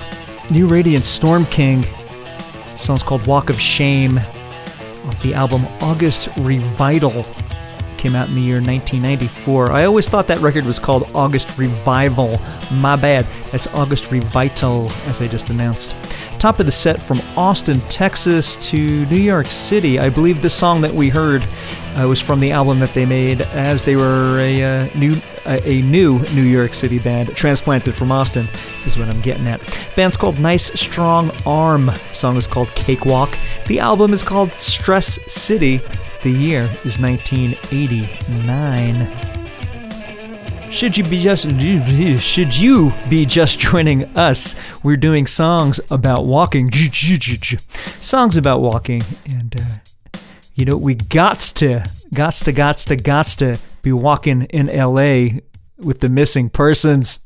New 0.51 0.67
Radiant 0.67 1.05
Storm 1.05 1.45
King. 1.47 1.83
The 1.83 2.77
song's 2.79 3.03
called 3.03 3.27
Walk 3.27 3.51
of 3.51 3.61
Shame 3.61 4.19
off 5.07 5.23
the 5.23 5.35
album 5.35 5.67
August 5.81 6.29
Revital 6.31 7.25
came 7.97 8.15
out 8.15 8.29
in 8.29 8.35
the 8.35 8.41
year 8.41 8.57
1994. 8.57 9.73
I 9.73 9.85
always 9.85 10.09
thought 10.09 10.29
that 10.29 10.39
record 10.39 10.67
was 10.67 10.79
called 10.79 11.11
August 11.15 11.57
Revival. 11.59 12.41
My 12.73 12.97
bad. 12.97 13.25
That's 13.51 13.67
August 13.69 14.05
Revital, 14.05 14.91
as 15.09 15.23
I 15.23 15.29
just 15.29 15.51
announced. 15.51 15.97
Top 16.39 16.61
of 16.61 16.67
the 16.67 16.73
set 16.73 17.01
from 17.01 17.21
Austin, 17.37 17.81
Texas 17.89 18.57
to 18.69 19.07
New 19.07 19.17
York 19.17 19.47
City. 19.47 19.99
I 19.99 20.11
believe 20.11 20.43
the 20.43 20.51
song 20.51 20.83
that 20.83 20.93
we 20.93 21.09
heard 21.09 21.49
uh, 21.97 22.07
was 22.07 22.21
from 22.21 22.41
the 22.41 22.53
album 22.53 22.79
that 22.81 22.91
they 22.91 23.07
made 23.07 23.41
as 23.41 23.83
they 23.83 23.97
were 23.97 24.39
a 24.39 24.63
uh, 24.63 24.85
new 24.95 25.15
a, 25.47 25.81
new 25.83 26.19
New 26.35 26.43
York 26.43 26.75
City 26.75 26.99
band 26.99 27.35
transplanted 27.35 27.95
from 27.95 28.13
Austin. 28.13 28.49
Is 28.85 28.99
what 28.99 29.13
I'm 29.13 29.21
getting 29.23 29.47
at. 29.47 29.61
Band's 29.97 30.17
called 30.17 30.39
Nice 30.39 30.79
Strong 30.79 31.33
Arm. 31.47 31.91
Song 32.13 32.37
is 32.37 32.47
called 32.47 32.69
Cakewalk. 32.75 33.37
The 33.67 33.81
album 33.81 34.13
is 34.13 34.23
called 34.23 34.53
Stress 34.53 35.19
City. 35.33 35.81
The 36.23 36.31
year 36.31 36.65
is 36.85 36.99
1989. 36.99 39.36
Should 40.77 40.99
you 40.99 41.05
be 41.05 41.21
just 41.21 41.45
should 42.21 42.59
you 42.59 42.93
be 43.09 43.25
just 43.25 43.59
joining 43.59 44.05
us? 44.15 44.55
We're 44.85 44.99
doing 44.99 45.27
songs 45.27 45.81
about 45.91 46.27
walking, 46.27 46.71
songs 46.71 48.37
about 48.37 48.61
walking, 48.61 49.03
and 49.31 49.59
uh, 49.59 50.19
you 50.55 50.67
know 50.67 50.77
we 50.77 50.95
gots 50.95 51.55
to, 51.55 51.79
gots 52.15 52.45
to, 52.45 52.53
gots 52.53 52.87
to, 52.89 52.97
gots 52.99 53.39
to 53.39 53.59
be 53.81 53.91
walking 53.91 54.43
in 54.51 54.69
L.A. 54.69 55.41
with 55.79 56.01
the 56.01 56.11
missing 56.11 56.51
persons. 56.51 57.21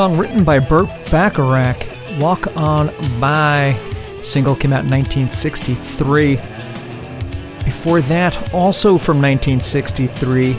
song 0.00 0.16
written 0.16 0.42
by 0.44 0.58
Burt 0.58 0.88
Bacharach, 1.10 1.76
Walk 2.18 2.56
On 2.56 2.90
By. 3.20 3.78
Single 4.22 4.56
came 4.56 4.72
out 4.72 4.84
in 4.84 4.90
1963. 4.90 6.36
Before 7.66 8.00
that, 8.00 8.54
also 8.54 8.96
from 8.96 9.20
1963, 9.20 10.54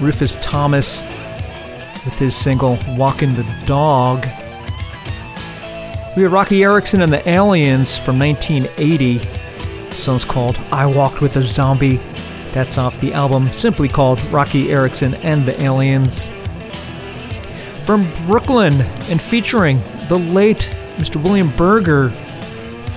Rufus 0.00 0.36
Thomas 0.40 1.02
with 2.04 2.16
his 2.16 2.36
single 2.36 2.78
Walking 2.90 3.34
the 3.34 3.44
Dog. 3.64 4.24
We 6.16 6.22
have 6.22 6.30
Roky 6.30 6.62
Erickson 6.62 7.02
and 7.02 7.12
the 7.12 7.28
Aliens 7.28 7.98
from 7.98 8.20
1980. 8.20 9.18
Song's 9.90 10.24
called 10.24 10.56
I 10.70 10.86
Walked 10.86 11.20
with 11.20 11.34
a 11.34 11.42
Zombie. 11.42 11.96
That's 12.52 12.78
off 12.78 13.00
the 13.00 13.14
album 13.14 13.52
simply 13.52 13.88
called 13.88 14.24
Roky 14.26 14.70
Erickson 14.70 15.14
and 15.24 15.44
the 15.44 15.60
Aliens. 15.60 16.30
From 17.88 18.06
Brooklyn 18.26 18.82
and 19.08 19.18
featuring 19.18 19.80
the 20.08 20.18
late 20.18 20.68
Mr. 20.98 21.16
William 21.16 21.50
Berger 21.56 22.10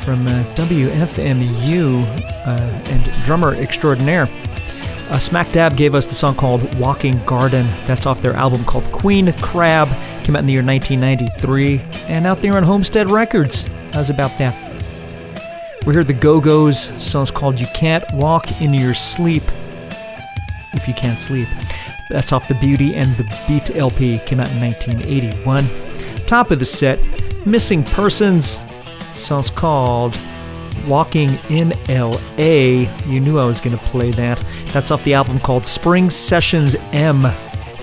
from 0.03 0.27
uh, 0.27 0.43
WFMU 0.55 2.03
uh, 2.45 2.51
and 2.91 3.23
drummer 3.23 3.55
extraordinaire. 3.55 4.27
Uh, 5.09 5.17
Smack 5.17 5.49
Dab 5.53 5.77
gave 5.77 5.95
us 5.95 6.07
the 6.07 6.13
song 6.13 6.35
called 6.35 6.75
Walking 6.77 7.23
Garden. 7.23 7.67
That's 7.85 8.05
off 8.05 8.21
their 8.21 8.33
album 8.33 8.65
called 8.65 8.83
Queen 8.91 9.31
Crab. 9.39 9.87
Came 10.25 10.35
out 10.35 10.39
in 10.39 10.45
the 10.45 10.51
year 10.51 10.61
1993 10.61 11.79
and 12.09 12.27
out 12.27 12.41
there 12.41 12.57
on 12.57 12.63
Homestead 12.63 13.09
Records. 13.11 13.69
How's 13.93 14.09
about 14.09 14.37
that? 14.39 14.53
We 15.85 15.93
heard 15.93 16.07
the 16.07 16.13
Go 16.13 16.41
Go's. 16.41 16.91
Song's 17.01 17.31
called 17.31 17.61
You 17.61 17.67
Can't 17.67 18.03
Walk 18.11 18.61
in 18.61 18.73
Your 18.73 18.93
Sleep 18.93 19.43
If 20.73 20.85
You 20.85 20.93
Can't 20.93 21.17
Sleep. 21.17 21.47
That's 22.11 22.33
off 22.33 22.47
the 22.47 22.55
Beauty 22.55 22.93
and 22.95 23.15
the 23.15 23.23
Beat 23.47 23.75
LP. 23.75 24.19
Came 24.19 24.39
out 24.39 24.51
in 24.51 24.59
1981. 24.59 25.65
Top 26.27 26.51
of 26.51 26.59
the 26.59 26.65
set, 26.65 27.05
Missing 27.45 27.83
Persons. 27.85 28.59
Song's 29.15 29.49
called 29.49 30.17
Walking 30.87 31.29
in 31.49 31.69
LA. 31.87 32.89
You 33.07 33.19
knew 33.19 33.39
I 33.39 33.45
was 33.45 33.61
going 33.61 33.77
to 33.77 33.83
play 33.85 34.11
that. 34.11 34.43
That's 34.67 34.91
off 34.91 35.03
the 35.03 35.13
album 35.13 35.39
called 35.39 35.65
Spring 35.65 36.09
Sessions 36.09 36.75
M. 36.91 37.21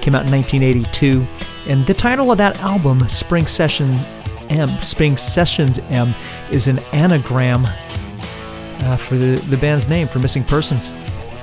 Came 0.01 0.15
out 0.15 0.27
in 0.27 0.33
1982. 0.33 1.27
And 1.69 1.87
the 1.87 1.95
title 1.95 2.31
of 2.31 2.39
that 2.39 2.61
album, 2.61 3.09
Spring 3.09 3.47
Session 3.47 3.97
M, 4.51 4.69
Spring 4.81 5.17
Sessions 5.17 5.79
M, 5.91 6.15
is 6.51 6.69
an 6.69 6.79
anagram 6.93 7.67
uh, 7.67 8.97
for 8.97 9.17
the, 9.17 9.37
the 9.49 9.57
band's 9.57 9.89
name 9.89 10.09
for 10.09 10.19
Missing 10.19 10.45
Persons. 10.45 10.93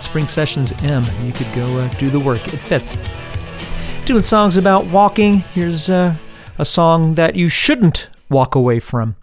Spring 0.06 0.28
Sessions 0.28 0.72
M. 0.84 1.04
You 1.26 1.34
could 1.34 1.52
go 1.54 1.80
uh, 1.80 1.90
do 1.98 2.10
the 2.10 2.20
work. 2.20 2.48
It 2.54 2.58
fits. 2.58 2.98
Doing 4.06 4.22
songs 4.22 4.56
about 4.56 4.86
walking. 4.86 5.40
Here's 5.40 5.90
uh, 5.90 6.16
a 6.60 6.66
song 6.66 7.16
that 7.16 7.36
you 7.36 7.50
shouldn't 7.50 8.10
walk 8.30 8.56
away 8.56 8.80
from. 8.80 9.16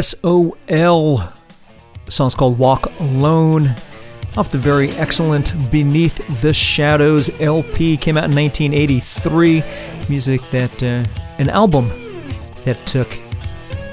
TSOL. 0.00 1.32
The 2.06 2.12
song's 2.12 2.34
called 2.34 2.58
Walk 2.58 2.86
Alone. 3.00 3.74
Off 4.36 4.50
the 4.50 4.58
very 4.58 4.90
excellent 4.92 5.52
Beneath 5.70 6.40
the 6.40 6.54
Shadows 6.54 7.30
LP, 7.40 7.96
came 7.96 8.16
out 8.16 8.30
in 8.30 8.36
1983. 8.36 9.62
Music 10.08 10.40
that, 10.50 10.82
uh, 10.82 11.04
an 11.38 11.50
album 11.50 11.88
that 12.64 12.78
took 12.86 13.08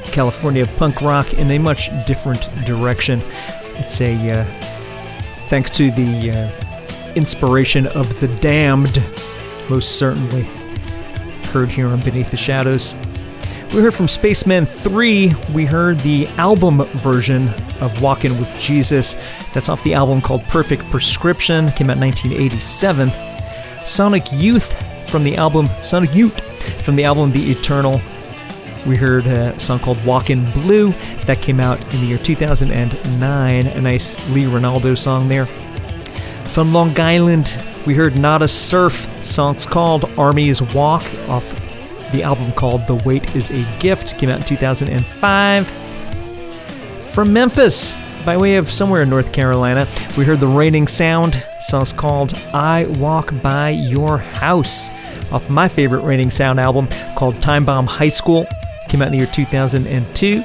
California 0.05 0.65
punk 0.77 1.01
rock 1.01 1.33
in 1.33 1.51
a 1.51 1.59
much 1.59 1.89
different 2.05 2.47
direction. 2.63 3.19
It's 3.75 3.99
a, 3.99 4.31
uh, 4.31 4.45
thanks 5.47 5.69
to 5.71 5.91
the 5.91 6.31
uh, 6.31 7.13
inspiration 7.15 7.87
of 7.87 8.19
The 8.19 8.27
Damned, 8.39 9.03
most 9.69 9.97
certainly. 9.97 10.43
Heard 11.51 11.69
here 11.69 11.87
on 11.87 11.99
Beneath 12.01 12.29
the 12.29 12.37
Shadows. 12.37 12.95
We 13.73 13.81
heard 13.81 13.93
from 13.93 14.07
Spacemen 14.07 14.65
3. 14.65 15.35
We 15.53 15.65
heard 15.65 15.99
the 15.99 16.25
album 16.37 16.83
version 16.95 17.49
of 17.81 18.01
Walking 18.01 18.39
with 18.39 18.57
Jesus. 18.57 19.15
That's 19.53 19.67
off 19.67 19.83
the 19.83 19.93
album 19.93 20.21
called 20.21 20.43
Perfect 20.45 20.89
Prescription. 20.89 21.67
Came 21.71 21.89
out 21.89 21.97
in 21.97 22.03
1987. 22.03 23.11
Sonic 23.85 24.23
Youth 24.31 24.73
from 25.09 25.23
the 25.25 25.35
album 25.35 25.67
Sonic 25.83 26.15
Youth 26.15 26.39
from 26.81 26.95
the 26.95 27.03
album 27.03 27.31
The 27.31 27.51
Eternal. 27.51 27.99
We 28.87 28.95
heard 28.95 29.27
a 29.27 29.59
song 29.59 29.79
called 29.79 29.97
Walkin' 30.05 30.45
Blue 30.53 30.91
that 31.25 31.41
came 31.41 31.59
out 31.59 31.81
in 31.93 31.99
the 31.99 32.07
year 32.07 32.17
2009. 32.17 33.67
A 33.67 33.81
nice 33.81 34.29
Lee 34.29 34.45
Ranaldo 34.45 34.97
song 34.97 35.27
there. 35.27 35.45
From 36.53 36.73
Long 36.73 36.97
Island, 36.97 37.61
we 37.85 37.93
heard 37.93 38.17
Not 38.17 38.41
a 38.41 38.47
Surf. 38.47 39.07
Song's 39.21 39.65
called 39.65 40.17
Armies 40.17 40.61
Walk 40.61 41.03
off 41.27 41.56
the 42.11 42.23
album 42.23 42.51
called 42.53 42.87
The 42.87 42.95
Wait 43.05 43.35
is 43.35 43.49
a 43.51 43.65
Gift. 43.79 44.17
Came 44.17 44.29
out 44.29 44.39
in 44.39 44.45
2005. 44.45 45.67
From 47.11 47.33
Memphis, 47.33 47.97
by 48.25 48.37
way 48.37 48.55
of 48.55 48.69
somewhere 48.69 49.01
in 49.01 49.09
North 49.09 49.31
Carolina, 49.33 49.87
we 50.17 50.25
heard 50.25 50.39
The 50.39 50.47
Reigning 50.47 50.87
Sound. 50.87 51.43
Song's 51.59 51.93
called 51.93 52.33
I 52.53 52.85
Walk 52.99 53.33
By 53.41 53.69
Your 53.69 54.17
House 54.17 54.89
off 55.31 55.49
my 55.49 55.67
favorite 55.67 56.01
Reigning 56.01 56.29
Sound 56.29 56.59
album 56.59 56.87
called 57.15 57.41
Time 57.41 57.65
Bomb 57.65 57.87
High 57.87 58.09
School. 58.09 58.45
Came 58.89 59.01
out 59.01 59.07
in 59.07 59.11
the 59.13 59.17
year 59.17 59.27
2002. 59.27 60.43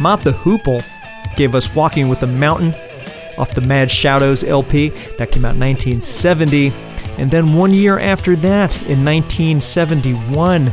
Mott 0.00 0.22
the 0.22 0.32
Hoople 0.32 0.84
gave 1.36 1.54
us 1.54 1.74
Walking 1.74 2.08
with 2.08 2.20
the 2.20 2.26
Mountain 2.26 2.74
off 3.38 3.54
the 3.54 3.60
Mad 3.60 3.90
Shadows 3.90 4.42
LP. 4.44 4.88
That 5.18 5.30
came 5.30 5.44
out 5.44 5.54
in 5.54 5.60
1970. 5.60 6.72
And 7.18 7.30
then 7.30 7.54
one 7.54 7.72
year 7.72 7.98
after 7.98 8.36
that, 8.36 8.70
in 8.82 9.02
1971, 9.04 10.66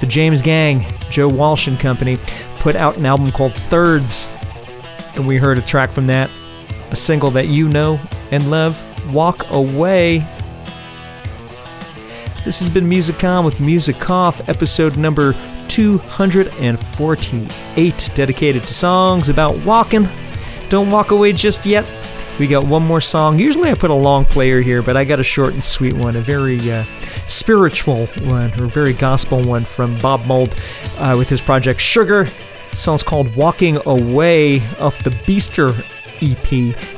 the 0.00 0.06
James 0.08 0.40
Gang, 0.40 0.86
Joe 1.10 1.28
Walsh 1.28 1.68
and 1.68 1.78
Company, 1.78 2.16
put 2.60 2.76
out 2.76 2.96
an 2.96 3.04
album 3.04 3.30
called 3.30 3.52
Thirds. 3.52 4.32
And 5.14 5.26
we 5.26 5.36
heard 5.36 5.58
a 5.58 5.62
track 5.62 5.90
from 5.90 6.06
that, 6.06 6.30
a 6.90 6.96
single 6.96 7.28
that 7.30 7.48
you 7.48 7.68
know 7.68 8.00
and 8.30 8.50
love, 8.50 8.82
Walk 9.14 9.50
Away. 9.50 10.26
This 12.44 12.58
has 12.58 12.70
been 12.70 12.88
Musicom 12.88 13.44
with 13.44 13.60
Music 13.60 14.10
Off, 14.10 14.48
episode 14.48 14.96
number 14.96 15.34
248, 15.68 18.10
dedicated 18.14 18.62
to 18.62 18.74
songs 18.74 19.28
about 19.28 19.58
walking. 19.60 20.08
Don't 20.68 20.90
walk 20.90 21.10
away 21.10 21.32
just 21.32 21.66
yet. 21.66 21.84
We 22.38 22.48
got 22.48 22.64
one 22.64 22.84
more 22.84 23.00
song. 23.00 23.38
Usually 23.38 23.70
I 23.70 23.74
put 23.74 23.90
a 23.90 23.94
long 23.94 24.24
player 24.24 24.60
here, 24.60 24.82
but 24.82 24.96
I 24.96 25.04
got 25.04 25.20
a 25.20 25.24
short 25.24 25.52
and 25.52 25.62
sweet 25.62 25.94
one, 25.94 26.16
a 26.16 26.20
very 26.20 26.58
uh, 26.70 26.84
spiritual 27.28 28.06
one, 28.06 28.52
or 28.60 28.66
very 28.66 28.92
gospel 28.92 29.40
one 29.42 29.64
from 29.64 29.96
Bob 29.98 30.26
Mould 30.26 30.56
uh, 30.98 31.14
with 31.16 31.28
his 31.28 31.40
project 31.40 31.78
Sugar. 31.78 32.26
Song's 32.72 33.04
called 33.04 33.34
Walking 33.36 33.78
Away 33.86 34.66
off 34.78 35.02
the 35.04 35.10
Beaster 35.10 35.70
EP. 36.20 36.48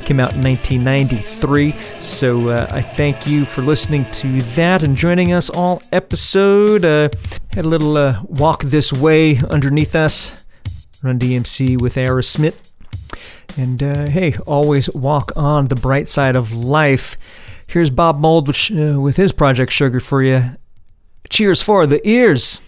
Came 0.05 0.19
out 0.19 0.33
in 0.33 0.41
1993. 0.41 1.75
So 1.99 2.49
uh, 2.49 2.67
I 2.71 2.81
thank 2.81 3.27
you 3.27 3.45
for 3.45 3.61
listening 3.61 4.09
to 4.11 4.41
that 4.41 4.81
and 4.81 4.97
joining 4.97 5.33
us 5.33 5.51
all 5.51 5.81
episode. 5.91 6.83
Uh, 6.83 7.09
had 7.53 7.65
a 7.65 7.69
little 7.69 7.95
uh, 7.95 8.21
walk 8.23 8.63
this 8.63 8.91
way 8.91 9.37
underneath 9.51 9.95
us. 9.95 10.47
Run 11.03 11.19
DMC 11.19 11.79
with 11.79 11.93
Aerosmith. 11.93 12.66
And 13.57 13.81
uh, 13.81 14.07
hey, 14.07 14.35
always 14.45 14.89
walk 14.93 15.31
on 15.35 15.67
the 15.67 15.75
bright 15.75 16.07
side 16.07 16.35
of 16.35 16.55
life. 16.55 17.17
Here's 17.67 17.89
Bob 17.89 18.19
Mould 18.19 18.47
which, 18.47 18.71
uh, 18.71 18.99
with 18.99 19.17
his 19.17 19.31
project 19.31 19.71
Sugar 19.71 19.99
for 19.99 20.23
you. 20.23 20.51
Cheers 21.29 21.61
for 21.61 21.85
the 21.85 22.07
ears. 22.07 22.61